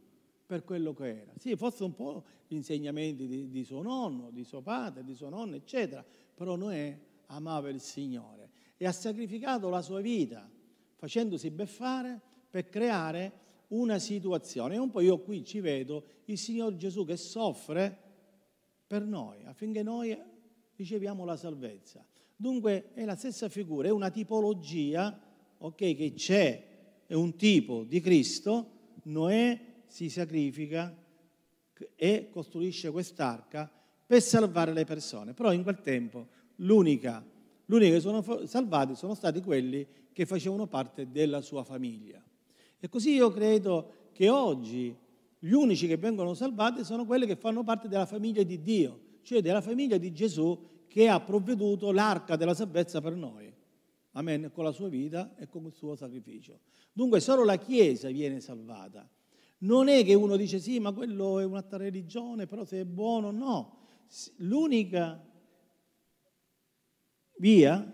[0.45, 1.31] per quello che era.
[1.37, 5.29] Sì, forse un po' gli insegnamenti di, di suo nonno, di suo padre, di suo
[5.29, 10.49] nonno, eccetera, però Noè amava il Signore e ha sacrificato la sua vita
[10.95, 12.19] facendosi beffare
[12.49, 13.31] per creare
[13.71, 14.75] una situazione.
[14.75, 17.97] E un po' io qui ci vedo il Signore Gesù che soffre
[18.87, 20.17] per noi, affinché noi
[20.75, 22.05] riceviamo la salvezza.
[22.35, 25.17] Dunque è la stessa figura, è una tipologia
[25.59, 26.67] okay, che c'è,
[27.05, 30.95] è un tipo di Cristo, Noè si sacrifica
[31.95, 33.71] e costruisce quest'arca
[34.05, 35.33] per salvare le persone.
[35.33, 37.23] Però in quel tempo l'unica,
[37.65, 42.21] l'unica che sono salvati sono stati quelli che facevano parte della sua famiglia.
[42.83, 44.97] E così io credo che oggi
[45.37, 49.39] gli unici che vengono salvati sono quelli che fanno parte della famiglia di Dio, cioè
[49.39, 53.53] della famiglia di Gesù che ha provveduto l'arca della salvezza per noi.
[54.13, 56.61] Amen, con la sua vita e con il suo sacrificio.
[56.91, 59.07] Dunque solo la Chiesa viene salvata.
[59.59, 63.29] Non è che uno dice sì, ma quello è un'altra religione, però se è buono,
[63.29, 63.77] no.
[64.37, 65.23] L'unica
[67.37, 67.93] via,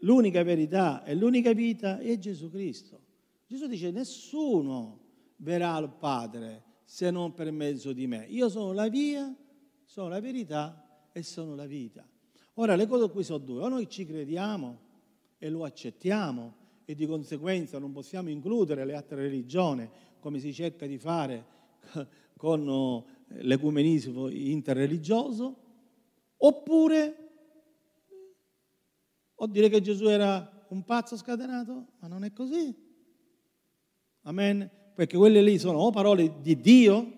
[0.00, 3.05] l'unica verità e l'unica vita è Gesù Cristo.
[3.46, 5.00] Gesù dice nessuno
[5.36, 8.26] verrà al Padre se non per mezzo di me.
[8.28, 9.34] Io sono la via,
[9.84, 12.06] sono la verità e sono la vita.
[12.54, 14.80] Ora le cose qui sono due, o noi ci crediamo
[15.38, 19.88] e lo accettiamo e di conseguenza non possiamo includere le altre religioni
[20.20, 21.44] come si cerca di fare
[22.36, 25.56] con eh, l'ecumenismo interreligioso,
[26.38, 27.28] oppure
[29.34, 32.85] o dire che Gesù era un pazzo scatenato, ma non è così.
[34.26, 34.68] Amen.
[34.94, 37.12] Perché quelle lì sono o parole di Dio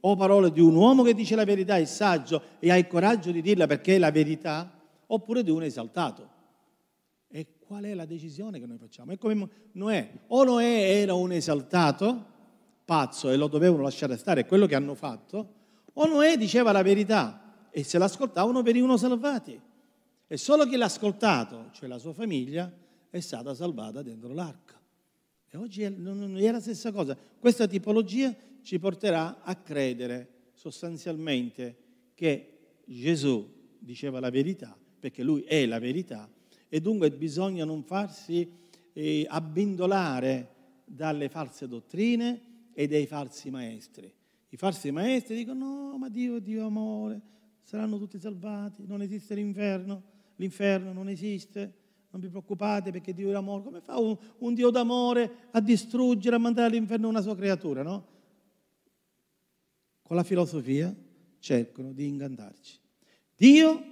[0.00, 3.30] o parole di un uomo che dice la verità, è saggio e ha il coraggio
[3.30, 4.70] di dirla perché è la verità,
[5.06, 6.28] oppure di un esaltato.
[7.28, 9.12] E qual è la decisione che noi facciamo?
[9.12, 10.12] È come Noè.
[10.28, 12.26] O Noè era un esaltato,
[12.84, 15.54] pazzo, e lo dovevano lasciare stare, è quello che hanno fatto,
[15.92, 19.58] o Noè diceva la verità e se l'ascoltavano venivano salvati.
[20.26, 22.70] E solo chi l'ha ascoltato, cioè la sua famiglia,
[23.08, 24.81] è stata salvata dentro l'arca.
[25.54, 27.14] E oggi non è la stessa cosa.
[27.14, 31.76] Questa tipologia ci porterà a credere sostanzialmente
[32.14, 33.46] che Gesù
[33.78, 36.26] diceva la verità, perché lui è la verità,
[36.70, 38.50] e dunque bisogna non farsi
[38.94, 40.54] eh, abbindolare
[40.86, 44.10] dalle false dottrine e dai falsi maestri.
[44.48, 47.20] I falsi maestri dicono no, ma Dio è Dio amore,
[47.60, 50.12] saranno tutti salvati, non esiste l'inferno
[50.42, 51.72] l'inferno non esiste,
[52.12, 53.62] non vi preoccupate perché Dio è amore.
[53.62, 58.06] Come fa un, un Dio d'amore a distruggere, a mandare all'inferno una sua creatura, no?
[60.02, 60.94] Con la filosofia
[61.38, 62.78] cercano di ingantarci.
[63.34, 63.84] Dio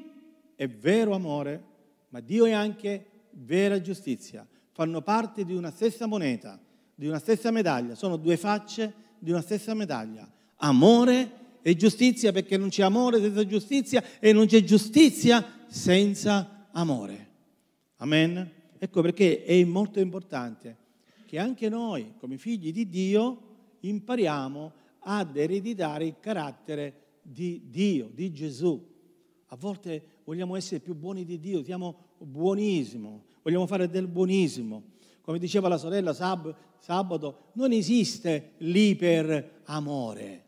[0.54, 1.64] è vero amore,
[2.10, 4.46] ma Dio è anche vera giustizia.
[4.72, 6.60] Fanno parte di una stessa moneta,
[6.94, 10.30] di una stessa medaglia, sono due facce di una stessa medaglia.
[10.56, 17.28] Amore e giustizia perché non c'è amore senza giustizia e non c'è giustizia senza amore.
[18.00, 18.50] Amen?
[18.78, 20.76] Ecco perché è molto importante
[21.26, 23.48] che anche noi, come figli di Dio,
[23.80, 28.88] impariamo ad ereditare il carattere di Dio, di Gesù.
[29.46, 34.82] A volte vogliamo essere più buoni di Dio, siamo buonismo, vogliamo fare del buonismo.
[35.20, 40.44] Come diceva la sorella sab- sabato, non esiste l'iperamore,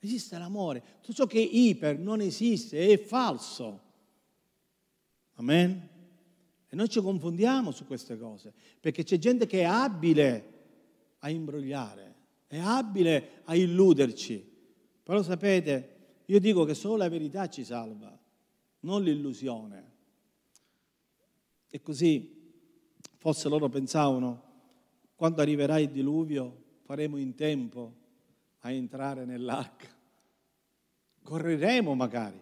[0.00, 0.82] esiste l'amore.
[1.00, 3.80] Tutto ciò che è iper non esiste, è falso.
[5.34, 5.94] Amen?
[6.76, 10.52] Noi ci confondiamo su queste cose, perché c'è gente che è abile
[11.20, 12.14] a imbrogliare,
[12.46, 14.54] è abile a illuderci.
[15.02, 18.16] Però sapete, io dico che solo la verità ci salva,
[18.80, 19.92] non l'illusione.
[21.70, 22.52] E così,
[23.16, 24.42] forse loro pensavano,
[25.14, 27.94] quando arriverà il diluvio faremo in tempo
[28.60, 29.88] a entrare nell'arca.
[31.22, 32.38] Correremo magari.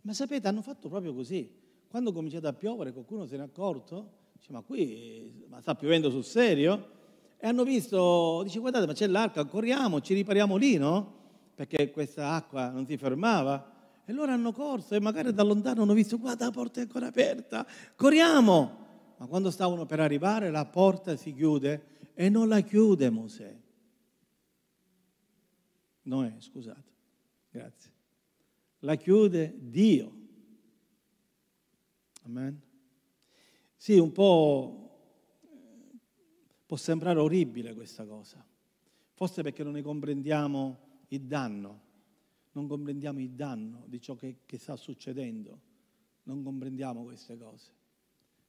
[0.00, 1.59] Ma sapete, hanno fatto proprio così.
[1.90, 5.74] Quando è cominciato a piovere qualcuno se ne è accorto, dice ma qui ma sta
[5.74, 6.98] piovendo sul serio?
[7.36, 11.14] E hanno visto, dice guardate ma c'è l'arca, corriamo, ci ripariamo lì, no?
[11.52, 13.72] Perché questa acqua non si fermava.
[14.04, 17.08] E loro hanno corso e magari da lontano hanno visto, guarda la porta è ancora
[17.08, 18.86] aperta, corriamo!
[19.16, 23.58] Ma quando stavano per arrivare la porta si chiude e non la chiude Mosè.
[26.02, 26.92] Noè, scusate,
[27.50, 27.92] grazie.
[28.78, 30.18] La chiude Dio.
[32.30, 32.62] Amen.
[33.76, 34.88] Sì, un po'
[36.64, 38.46] può sembrare orribile questa cosa,
[39.14, 41.80] forse perché non ne comprendiamo il danno,
[42.52, 45.60] non comprendiamo il danno di ciò che, che sta succedendo,
[46.24, 47.72] non comprendiamo queste cose,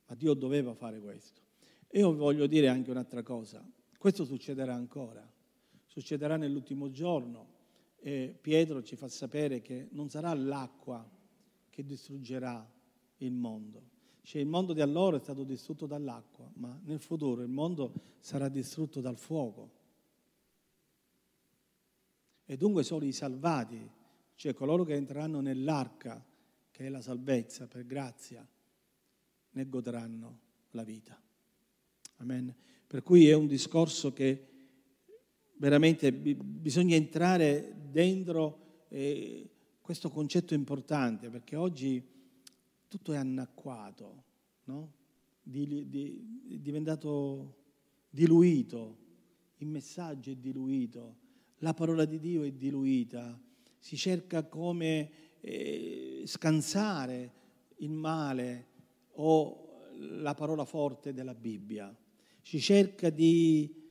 [0.06, 1.42] ma Dio doveva fare questo.
[1.88, 3.68] E io voglio dire anche un'altra cosa,
[3.98, 5.28] questo succederà ancora,
[5.88, 7.48] succederà nell'ultimo giorno
[7.98, 11.04] e Pietro ci fa sapere che non sarà l'acqua
[11.72, 12.80] che distruggerà
[13.26, 13.90] il mondo.
[14.24, 18.50] Cioè, il mondo di allora è stato distrutto dall'acqua, ma nel futuro il mondo sarà
[18.50, 19.80] distrutto dal fuoco.
[22.46, 23.90] E dunque solo i salvati,
[24.36, 26.24] cioè coloro che entreranno nell'arca,
[26.70, 28.48] che è la salvezza per grazia,
[29.54, 30.40] ne godranno
[30.72, 31.20] la vita.
[32.18, 32.54] Amen.
[32.86, 34.48] Per cui è un discorso che
[35.56, 42.11] veramente bisogna entrare dentro eh, questo concetto importante, perché oggi
[42.92, 44.24] tutto è anacquato,
[44.66, 44.92] no?
[45.42, 47.60] di, di, è diventato
[48.10, 48.98] diluito,
[49.60, 51.16] il messaggio è diluito,
[51.60, 53.42] la parola di Dio è diluita,
[53.80, 57.34] si cerca come eh, scansare
[57.78, 58.68] il male
[59.12, 61.96] o la parola forte della Bibbia,
[62.42, 63.90] si cerca di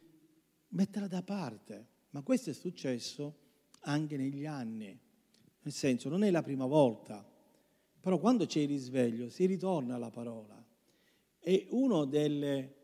[0.69, 3.39] metterla da parte, ma questo è successo
[3.85, 5.01] anche negli anni,
[5.63, 7.30] nel senso non è la prima volta,
[8.01, 10.65] però quando c'è il risveglio si ritorna alla parola.
[11.39, 12.75] E uno delle,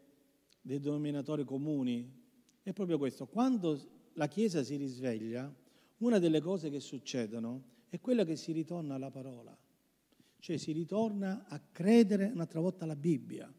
[0.60, 2.24] dei denominatori comuni
[2.62, 3.78] è proprio questo, quando
[4.14, 5.52] la Chiesa si risveglia,
[5.98, 9.56] una delle cose che succedono è quella che si ritorna alla parola,
[10.38, 13.52] cioè si ritorna a credere un'altra volta alla Bibbia,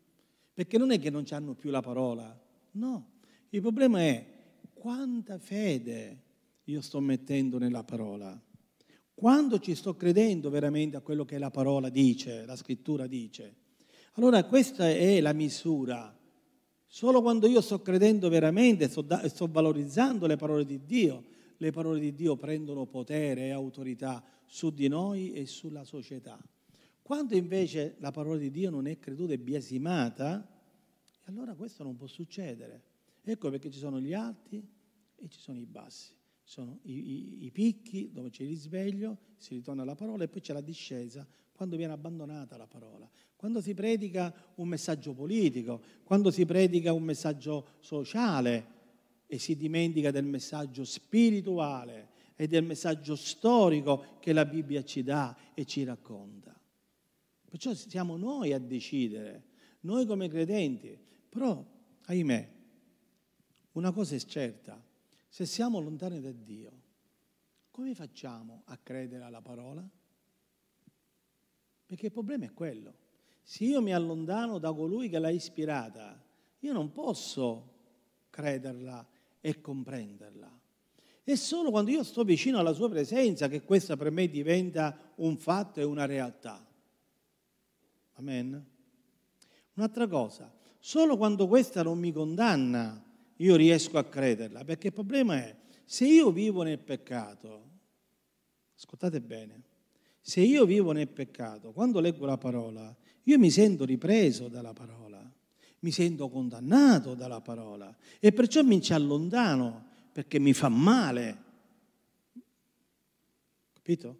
[0.54, 2.40] perché non è che non hanno più la parola,
[2.72, 3.12] no,
[3.50, 4.26] il problema è
[4.74, 6.24] quanta fede
[6.66, 8.40] io sto mettendo nella parola,
[9.20, 13.56] quando ci sto credendo veramente a quello che la parola dice, la scrittura dice.
[14.14, 16.16] Allora questa è la misura.
[16.86, 21.24] Solo quando io sto credendo veramente, sto, da, sto valorizzando le parole di Dio,
[21.58, 26.40] le parole di Dio prendono potere e autorità su di noi e sulla società.
[27.02, 30.48] Quando invece la parola di Dio non è creduta e biasimata,
[31.24, 32.84] allora questo non può succedere.
[33.24, 34.64] Ecco perché ci sono gli alti
[35.16, 36.17] e ci sono i bassi.
[36.48, 40.40] Sono i, i, i picchi dove c'è il risveglio, si ritorna alla parola e poi
[40.40, 43.10] c'è la discesa quando viene abbandonata la parola.
[43.36, 48.76] Quando si predica un messaggio politico, quando si predica un messaggio sociale,
[49.28, 55.36] e si dimentica del messaggio spirituale e del messaggio storico che la Bibbia ci dà
[55.54, 56.58] e ci racconta.
[57.50, 59.44] Perciò siamo noi a decidere,
[59.82, 60.98] noi come credenti.
[61.28, 61.62] Però,
[62.04, 62.52] ahimè,
[63.74, 64.82] una cosa è certa,
[65.38, 66.72] se siamo lontani da Dio,
[67.70, 69.88] come facciamo a credere alla parola?
[71.86, 72.96] Perché il problema è quello.
[73.44, 76.20] Se io mi allontano da colui che l'ha ispirata,
[76.58, 77.74] io non posso
[78.32, 79.08] crederla
[79.40, 80.60] e comprenderla.
[81.22, 85.38] È solo quando io sto vicino alla sua presenza che questa per me diventa un
[85.38, 86.68] fatto e una realtà.
[88.14, 88.66] Amen.
[89.76, 93.07] Un'altra cosa, solo quando questa non mi condanna
[93.38, 97.64] io riesco a crederla, perché il problema è se io vivo nel peccato,
[98.76, 99.64] ascoltate bene,
[100.20, 105.08] se io vivo nel peccato, quando leggo la parola, io mi sento ripreso dalla parola
[105.80, 111.44] mi sento condannato dalla parola e perciò mi ci allontano perché mi fa male.
[113.74, 114.18] Capito?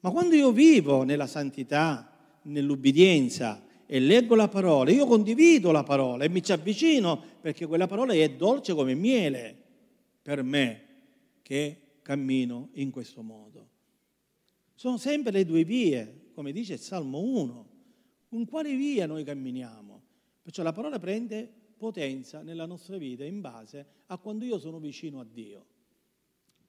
[0.00, 6.22] Ma quando io vivo nella santità, nell'ubbidienza e leggo la parola, io condivido la parola
[6.22, 9.56] e mi ci avvicino perché quella parola è dolce come miele
[10.22, 10.84] per me
[11.42, 13.68] che cammino in questo modo.
[14.76, 17.68] Sono sempre le due vie, come dice il Salmo 1.
[18.28, 20.02] Con quale via noi camminiamo?
[20.40, 25.18] Perciò la parola prende potenza nella nostra vita in base a quando io sono vicino
[25.18, 25.66] a Dio.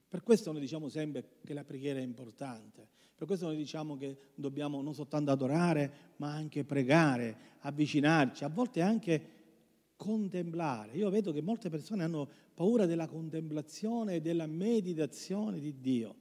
[0.08, 2.88] Per questo noi diciamo sempre che la preghiera è importante,
[3.22, 8.82] per questo noi diciamo che dobbiamo non soltanto adorare, ma anche pregare, avvicinarci, a volte
[8.82, 9.22] anche
[9.96, 10.94] contemplare.
[10.94, 16.16] Io vedo che molte persone hanno paura della contemplazione e della meditazione di Dio.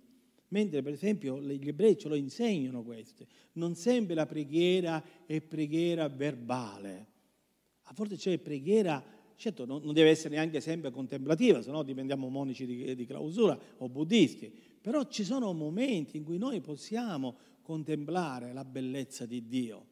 [0.48, 3.26] Mentre per esempio gli ebrei ce lo insegnano questo.
[3.52, 7.06] Non sempre la preghiera è preghiera verbale,
[7.84, 9.02] a volte c'è preghiera,
[9.36, 13.88] certo non, deve essere neanche sempre contemplativa, se no diventiamo monici di, di clausura o
[13.88, 19.86] buddisti, però ci sono momenti in cui noi possiamo contemplare la bellezza di Dio.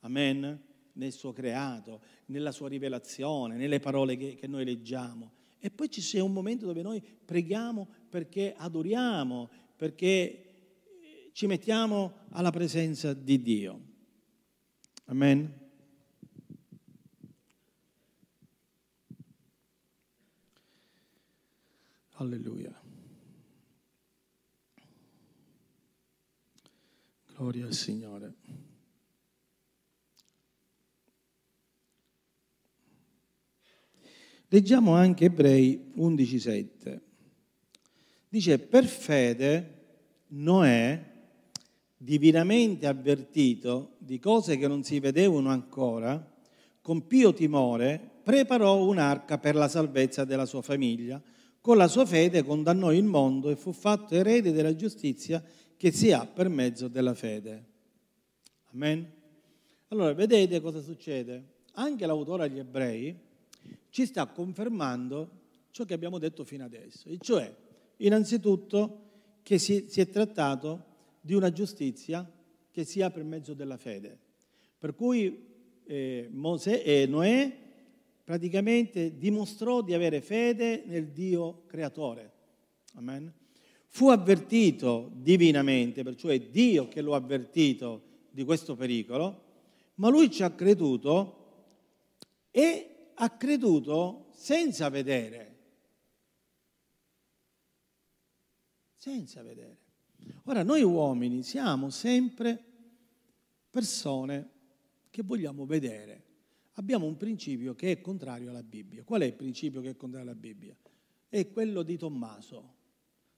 [0.00, 0.60] Amen?
[0.94, 5.32] Nel suo creato, nella sua rivelazione, nelle parole che, che noi leggiamo.
[5.58, 10.52] E poi c'è un momento dove noi preghiamo perché adoriamo, perché
[11.32, 13.80] ci mettiamo alla presenza di Dio.
[15.06, 15.60] Amen.
[22.14, 22.81] Alleluia.
[27.42, 28.34] Gloria al Signore.
[34.46, 37.00] Leggiamo anche Ebrei 11:7.
[38.28, 39.80] Dice, per fede
[40.28, 41.04] Noè,
[41.96, 46.24] divinamente avvertito di cose che non si vedevano ancora,
[46.80, 51.20] con pio timore preparò un'arca per la salvezza della sua famiglia
[51.62, 55.40] con la sua fede condannò il mondo e fu fatto erede della giustizia
[55.82, 57.64] che si ha per mezzo della fede.
[58.72, 59.04] Amen.
[59.88, 61.44] Allora, vedete cosa succede?
[61.72, 63.18] Anche l'autore agli ebrei
[63.88, 65.40] ci sta confermando
[65.72, 67.52] ciò che abbiamo detto fino adesso, e cioè,
[67.96, 70.84] innanzitutto, che si, si è trattato
[71.20, 72.30] di una giustizia
[72.70, 74.16] che sia per mezzo della fede.
[74.78, 77.58] Per cui eh, Mosè, eh, Noè
[78.22, 82.30] praticamente dimostrò di avere fede nel Dio creatore.
[82.94, 83.40] Amen.
[83.94, 89.42] Fu avvertito divinamente, perciò è Dio che lo ha avvertito di questo pericolo,
[89.96, 91.40] ma lui ci ha creduto
[92.50, 95.56] e ha creduto senza vedere.
[98.96, 99.76] Senza vedere.
[100.44, 102.64] Ora, noi uomini siamo sempre
[103.68, 104.50] persone
[105.10, 106.24] che vogliamo vedere.
[106.76, 109.04] Abbiamo un principio che è contrario alla Bibbia.
[109.04, 110.74] Qual è il principio che è contrario alla Bibbia?
[111.28, 112.80] È quello di Tommaso.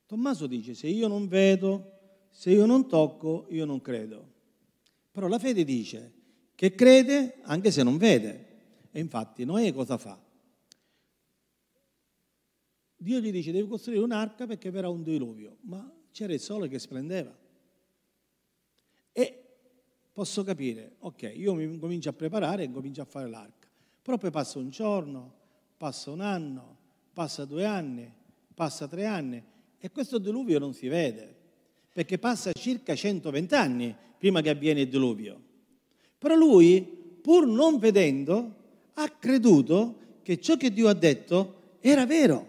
[0.07, 1.93] Tommaso dice, se io non vedo,
[2.31, 4.33] se io non tocco, io non credo.
[5.11, 6.13] Però la fede dice
[6.55, 8.53] che crede anche se non vede.
[8.91, 10.21] E infatti Noè cosa fa?
[12.97, 16.79] Dio gli dice devi costruire un'arca perché verrà un diluvio, ma c'era il sole che
[16.79, 17.37] splendeva.
[19.13, 19.45] E
[20.13, 23.69] posso capire, ok, io mi comincio a preparare e comincio a fare l'arca.
[24.03, 25.35] Però poi passa un giorno,
[25.77, 26.79] passa un anno,
[27.13, 28.13] passa due anni,
[28.55, 29.53] passa tre anni
[29.85, 31.37] e questo diluvio non si vede,
[31.93, 35.39] perché passa circa 120 anni prima che avviene il diluvio.
[36.17, 36.81] Però lui,
[37.21, 38.55] pur non vedendo,
[38.95, 42.49] ha creduto che ciò che Dio ha detto era vero.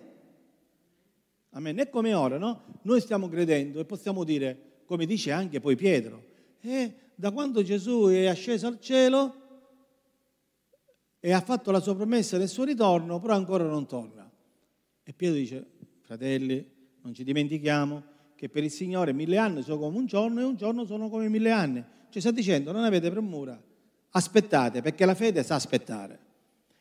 [1.49, 1.75] Amen.
[1.75, 2.79] È come ora, no?
[2.83, 6.23] Noi stiamo credendo e possiamo dire, come dice anche poi Pietro,
[6.61, 9.35] eh, da quando Gesù è asceso al cielo
[11.19, 14.31] e ha fatto la sua promessa del suo ritorno, però ancora non torna.
[15.03, 15.65] E Pietro dice,
[15.99, 16.74] fratelli,
[17.05, 18.03] non ci dimentichiamo
[18.35, 21.29] che per il Signore mille anni sono come un giorno e un giorno sono come
[21.29, 21.83] mille anni.
[22.09, 23.61] Cioè sta dicendo, non avete premura,
[24.09, 26.19] aspettate, perché la fede sa aspettare.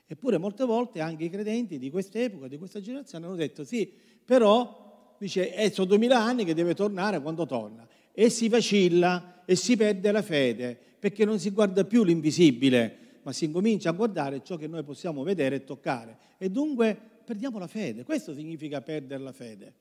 [0.07, 3.91] Eppure molte volte anche i credenti di quest'epoca, di questa generazione, hanno detto sì,
[4.25, 7.87] però dice, eh, sono duemila anni che deve tornare quando torna.
[8.13, 13.33] E si vacilla e si perde la fede, perché non si guarda più l'invisibile, ma
[13.33, 16.17] si incomincia a guardare ciò che noi possiamo vedere e toccare.
[16.39, 18.05] E dunque perdiamo la fede.
[18.05, 19.75] Questo significa perdere la fede.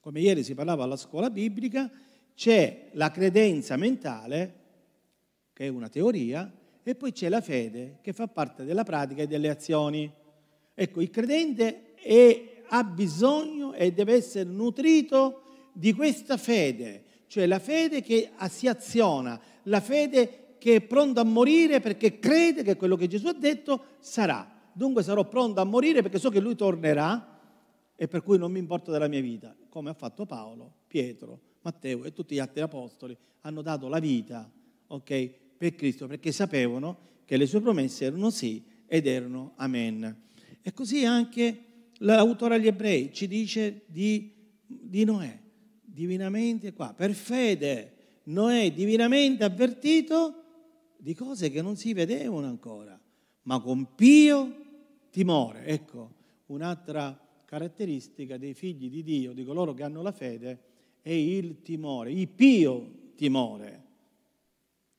[0.00, 1.90] Come ieri si parlava alla scuola biblica,
[2.34, 4.54] c'è la credenza mentale,
[5.52, 9.26] che è una teoria, e poi c'è la fede che fa parte della pratica e
[9.26, 10.10] delle azioni.
[10.74, 15.42] Ecco, il credente è, ha bisogno e deve essere nutrito
[15.72, 21.24] di questa fede, cioè la fede che si aziona, la fede che è pronta a
[21.24, 24.50] morire perché crede che quello che Gesù ha detto sarà.
[24.72, 27.38] Dunque sarò pronto a morire perché so che lui tornerà
[27.96, 32.04] e per cui non mi importa della mia vita, come ha fatto Paolo, Pietro, Matteo
[32.04, 34.48] e tutti gli altri apostoli, hanno dato la vita,
[34.86, 35.30] ok?
[35.56, 40.22] per Cristo perché sapevano che le sue promesse erano sì ed erano amen.
[40.62, 41.64] E così anche
[41.98, 44.32] l'autore agli ebrei ci dice di,
[44.64, 45.40] di Noè,
[45.82, 50.42] divinamente qua, per fede Noè divinamente avvertito
[50.96, 52.96] di cose che non si vedevano ancora,
[53.42, 54.54] ma con pio
[55.10, 55.64] timore.
[55.64, 56.12] Ecco,
[56.46, 57.23] un'altra
[57.54, 60.58] caratteristica dei figli di Dio, di coloro che hanno la fede,
[61.00, 63.82] è il timore, il pio timore.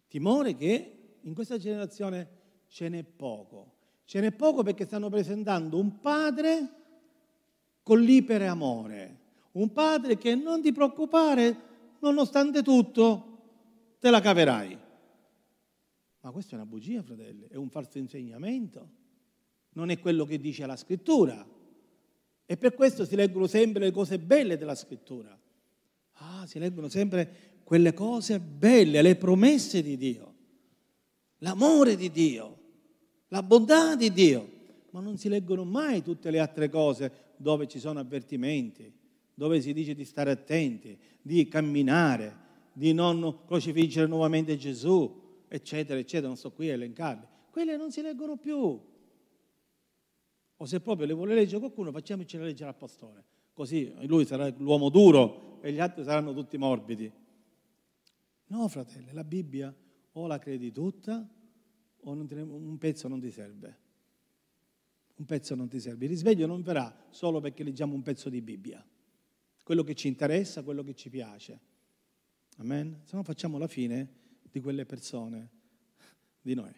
[0.08, 2.30] Timore che in questa generazione
[2.70, 3.74] ce n'è poco.
[4.06, 6.70] Ce n'è poco perché stanno presentando un padre
[7.84, 9.20] con l'ipere amore,
[9.54, 11.58] un padre che non ti preoccupare,
[12.00, 14.80] nonostante tutto, te la caverai.
[16.22, 18.90] Ma questa è una bugia, fratelli, è un falso insegnamento.
[19.72, 21.55] Non è quello che dice la scrittura.
[22.46, 25.38] E per questo si leggono sempre le cose belle della scrittura.
[26.14, 30.34] Ah, si leggono sempre quelle cose belle, le promesse di Dio,
[31.40, 32.58] l'amore di Dio,
[33.30, 34.50] la bontà di Dio,
[34.92, 38.94] ma non si leggono mai tutte le altre cose dove ci sono avvertimenti,
[39.34, 46.28] dove si dice di stare attenti, di camminare, di non crocifiggere nuovamente Gesù, eccetera, eccetera,
[46.28, 47.28] non sto qui a elencarle.
[47.50, 48.80] Quelle non si leggono più.
[50.58, 53.24] O se proprio le vuole leggere qualcuno, facciamocela leggere al pastore.
[53.54, 57.12] Così lui sarà l'uomo duro e gli altri saranno tutti morbidi.
[58.48, 59.74] No, fratelli, la Bibbia
[60.14, 61.28] o la credi tutta
[62.08, 63.80] o un pezzo non ti serve.
[65.16, 66.06] Un pezzo non ti serve.
[66.06, 68.86] Il risveglio non verrà solo perché leggiamo un pezzo di Bibbia.
[69.64, 71.60] Quello che ci interessa, quello che ci piace.
[72.58, 73.02] Amen?
[73.04, 75.50] Se no facciamo la fine di quelle persone,
[76.42, 76.74] di noi.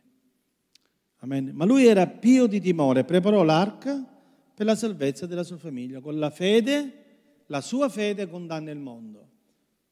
[1.20, 1.52] Amen?
[1.54, 4.06] Ma lui era pio di timore, preparò l'arca
[4.54, 6.00] per la salvezza della sua famiglia.
[6.00, 7.06] Con la fede,
[7.48, 9.30] la sua fede condanna il mondo.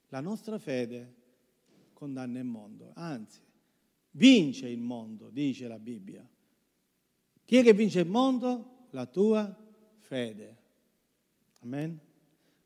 [0.09, 1.13] La nostra fede
[1.93, 3.39] condanna il mondo, anzi,
[4.11, 6.27] vince il mondo, dice la Bibbia.
[7.43, 8.87] Chi è che vince il mondo?
[8.91, 9.55] La tua
[9.97, 10.57] fede.
[11.61, 11.99] Amen?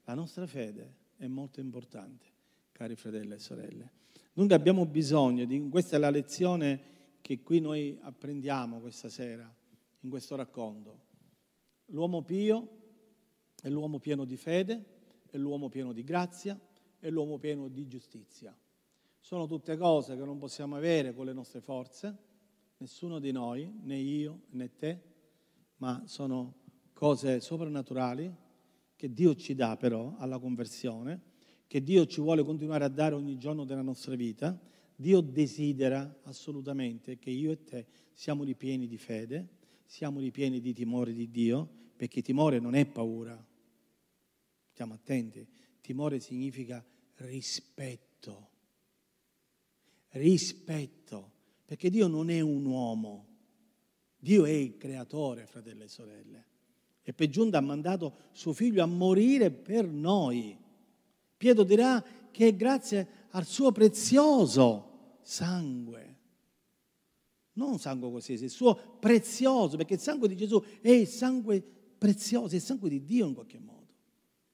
[0.06, 2.26] La nostra fede è molto importante,
[2.72, 3.92] cari fratelli e sorelle.
[4.34, 6.82] Dunque abbiamo bisogno di, questa è la lezione
[7.30, 9.48] che qui noi apprendiamo questa sera,
[10.00, 11.02] in questo racconto.
[11.92, 12.70] L'uomo pio
[13.62, 14.84] è l'uomo pieno di fede,
[15.30, 16.60] è l'uomo pieno di grazia,
[16.98, 18.58] è l'uomo pieno di giustizia.
[19.20, 22.18] Sono tutte cose che non possiamo avere con le nostre forze,
[22.78, 25.00] nessuno di noi, né io né te,
[25.76, 26.56] ma sono
[26.94, 28.36] cose soprannaturali
[28.96, 31.22] che Dio ci dà però alla conversione,
[31.68, 34.60] che Dio ci vuole continuare a dare ogni giorno della nostra vita.
[35.00, 39.48] Dio desidera assolutamente che io e te siamo ripieni di fede,
[39.86, 43.42] siamo ripieni di timore di Dio, perché timore non è paura.
[44.68, 45.48] Stiamo attenti,
[45.80, 46.86] timore significa
[47.16, 48.50] rispetto.
[50.10, 51.32] Rispetto,
[51.64, 53.28] perché Dio non è un uomo,
[54.18, 56.48] Dio è il creatore, fratelli e sorelle.
[57.04, 60.58] E per giunta ha mandato suo figlio a morire per noi.
[61.38, 64.88] Pietro dirà che è grazie al suo prezioso
[65.30, 66.18] sangue.
[67.54, 72.54] Non sangue è il suo prezioso, perché il sangue di Gesù è il sangue prezioso,
[72.54, 73.94] è il sangue di Dio in qualche modo.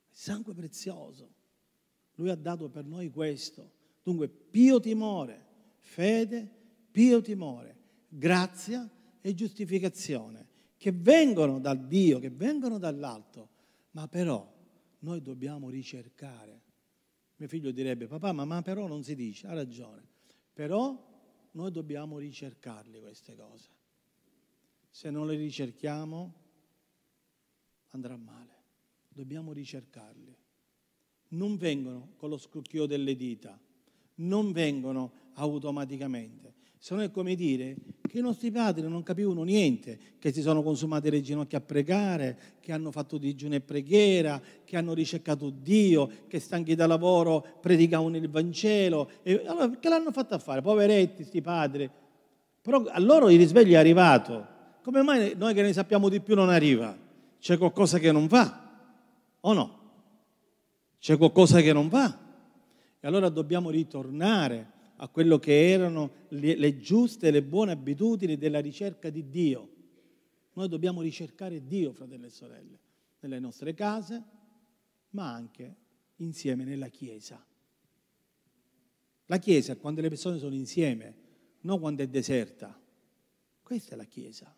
[0.09, 1.33] Il sangue prezioso.
[2.15, 3.71] Lui ha dato per noi questo.
[4.03, 5.45] Dunque, pio timore,
[5.79, 6.49] fede,
[6.91, 7.77] pio timore,
[8.09, 8.89] grazia
[9.21, 10.47] e giustificazione,
[10.77, 13.49] che vengono da Dio, che vengono dall'alto,
[13.91, 14.51] ma però
[14.99, 16.61] noi dobbiamo ricercare.
[17.37, 20.13] Mio figlio direbbe, papà, ma, ma però non si dice, ha ragione,
[20.55, 20.97] però
[21.51, 23.69] noi dobbiamo ricercarle queste cose.
[24.89, 26.33] Se non le ricerchiamo
[27.89, 28.63] andrà male,
[29.09, 30.33] dobbiamo ricercarli.
[31.29, 33.59] Non vengono con lo scrucchio delle dita,
[34.15, 36.53] non vengono automaticamente.
[36.77, 37.75] Se no è come dire
[38.07, 42.37] che i nostri padri non capivano niente, che si sono consumati le ginocchia a pregare,
[42.59, 48.15] che hanno fatto digiuno e preghiera, che hanno ricercato Dio, che stanchi da lavoro predicavano
[48.17, 49.09] il Vangelo.
[49.23, 50.61] E allora che l'hanno fatto a fare?
[50.61, 51.89] Poveretti, sti padri.
[52.61, 54.47] Però a loro il risveglio è arrivato.
[54.81, 56.95] Come mai noi che ne sappiamo di più non arriva?
[57.39, 58.63] C'è qualcosa che non va?
[59.41, 59.79] O no?
[60.99, 62.17] C'è qualcosa che non va?
[62.99, 68.37] E allora dobbiamo ritornare a quello che erano le, le giuste e le buone abitudini
[68.37, 69.73] della ricerca di Dio.
[70.53, 72.79] Noi dobbiamo ricercare Dio, fratelli e sorelle,
[73.19, 74.23] nelle nostre case,
[75.11, 75.75] ma anche
[76.17, 77.43] insieme nella Chiesa.
[79.27, 81.15] La Chiesa è quando le persone sono insieme,
[81.61, 82.79] non quando è deserta.
[83.61, 84.55] Questa è la Chiesa.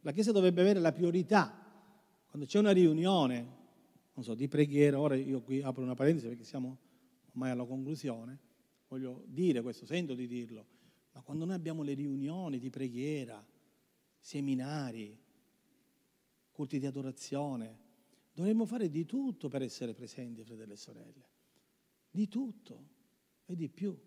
[0.00, 1.62] La Chiesa dovrebbe avere la priorità.
[2.26, 3.62] Quando c'è una riunione,
[4.12, 6.78] non so, di preghiera, ora io qui apro una parentesi perché siamo
[7.30, 8.38] ormai alla conclusione,
[8.94, 10.66] voglio dire questo, sento di dirlo,
[11.12, 13.44] ma quando noi abbiamo le riunioni di preghiera,
[14.18, 15.18] seminari,
[16.52, 17.78] culti di adorazione,
[18.32, 21.28] dovremmo fare di tutto per essere presenti, fratelli e sorelle.
[22.08, 22.88] Di tutto
[23.46, 23.98] e di più.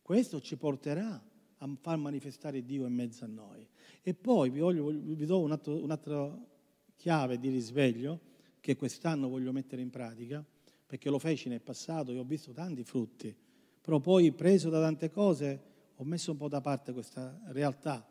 [0.00, 3.68] Questo ci porterà a far manifestare Dio in mezzo a noi.
[4.00, 6.46] E poi vi, voglio, vi do un'altra, un'altra
[6.94, 8.20] chiave di risveglio
[8.60, 10.44] che quest'anno voglio mettere in pratica,
[10.86, 13.48] perché lo feci nel passato e ho visto tanti frutti
[13.90, 15.60] però poi preso da tante cose
[15.96, 18.06] ho messo un po' da parte questa realtà.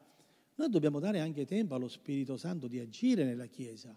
[0.55, 3.95] Noi dobbiamo dare anche tempo allo Spirito Santo di agire nella Chiesa,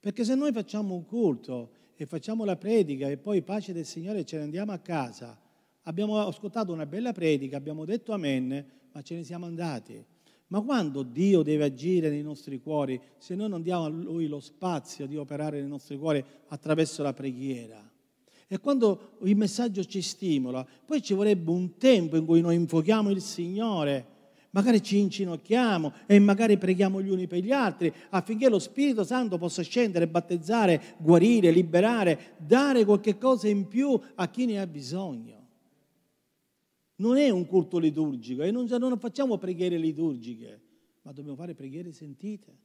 [0.00, 4.24] perché se noi facciamo un culto e facciamo la predica e poi pace del Signore
[4.24, 5.40] ce ne andiamo a casa,
[5.82, 10.04] abbiamo ascoltato una bella predica, abbiamo detto amen, ma ce ne siamo andati.
[10.48, 14.40] Ma quando Dio deve agire nei nostri cuori, se noi non diamo a Lui lo
[14.40, 17.94] spazio di operare nei nostri cuori attraverso la preghiera?
[18.48, 23.10] E quando il messaggio ci stimola, poi ci vorrebbe un tempo in cui noi invochiamo
[23.10, 24.14] il Signore,
[24.50, 29.36] magari ci inginocchiamo e magari preghiamo gli uni per gli altri affinché lo Spirito Santo
[29.36, 35.34] possa scendere, battezzare, guarire, liberare, dare qualche cosa in più a chi ne ha bisogno.
[36.98, 40.60] Non è un culto liturgico e non, non facciamo preghiere liturgiche,
[41.02, 42.64] ma dobbiamo fare preghiere sentite.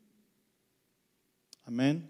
[1.63, 2.07] Amen?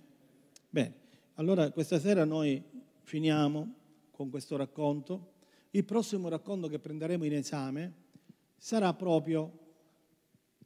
[0.70, 0.94] Bene,
[1.36, 2.64] allora questa sera noi
[3.12, 3.74] finiamo
[4.12, 5.34] con questo racconto.
[5.72, 7.94] Il prossimo racconto che prenderemo in esame
[8.56, 9.52] sarà proprio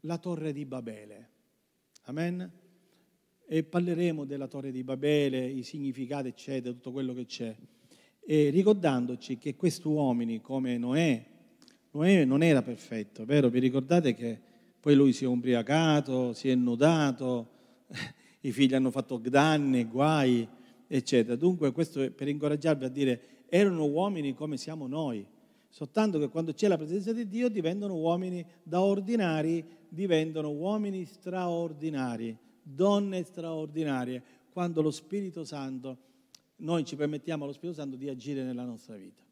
[0.02, 1.30] la torre di Babele.
[2.04, 2.52] Amen?
[3.48, 7.56] E parleremo della torre di Babele, i significati, eccetera, tutto quello che c'è.
[8.20, 11.26] E ricordandoci che questi uomini, come Noè,
[11.94, 13.50] Noè non era perfetto, vero?
[13.50, 14.40] Vi ricordate che
[14.80, 17.50] poi lui si è ubriacato, si è nudato,
[18.42, 20.48] i figli hanno fatto danni, guai,
[20.88, 21.36] eccetera.
[21.36, 25.26] Dunque questo è per incoraggiarvi a dire erano uomini come siamo noi,
[25.70, 32.38] soltanto che quando c'è la presenza di Dio diventano uomini da ordinari, diventano uomini straordinari,
[32.62, 35.98] donne straordinarie, quando lo Spirito Santo
[36.58, 39.24] noi ci permettiamo allo Spirito Santo di agire nella nostra vita.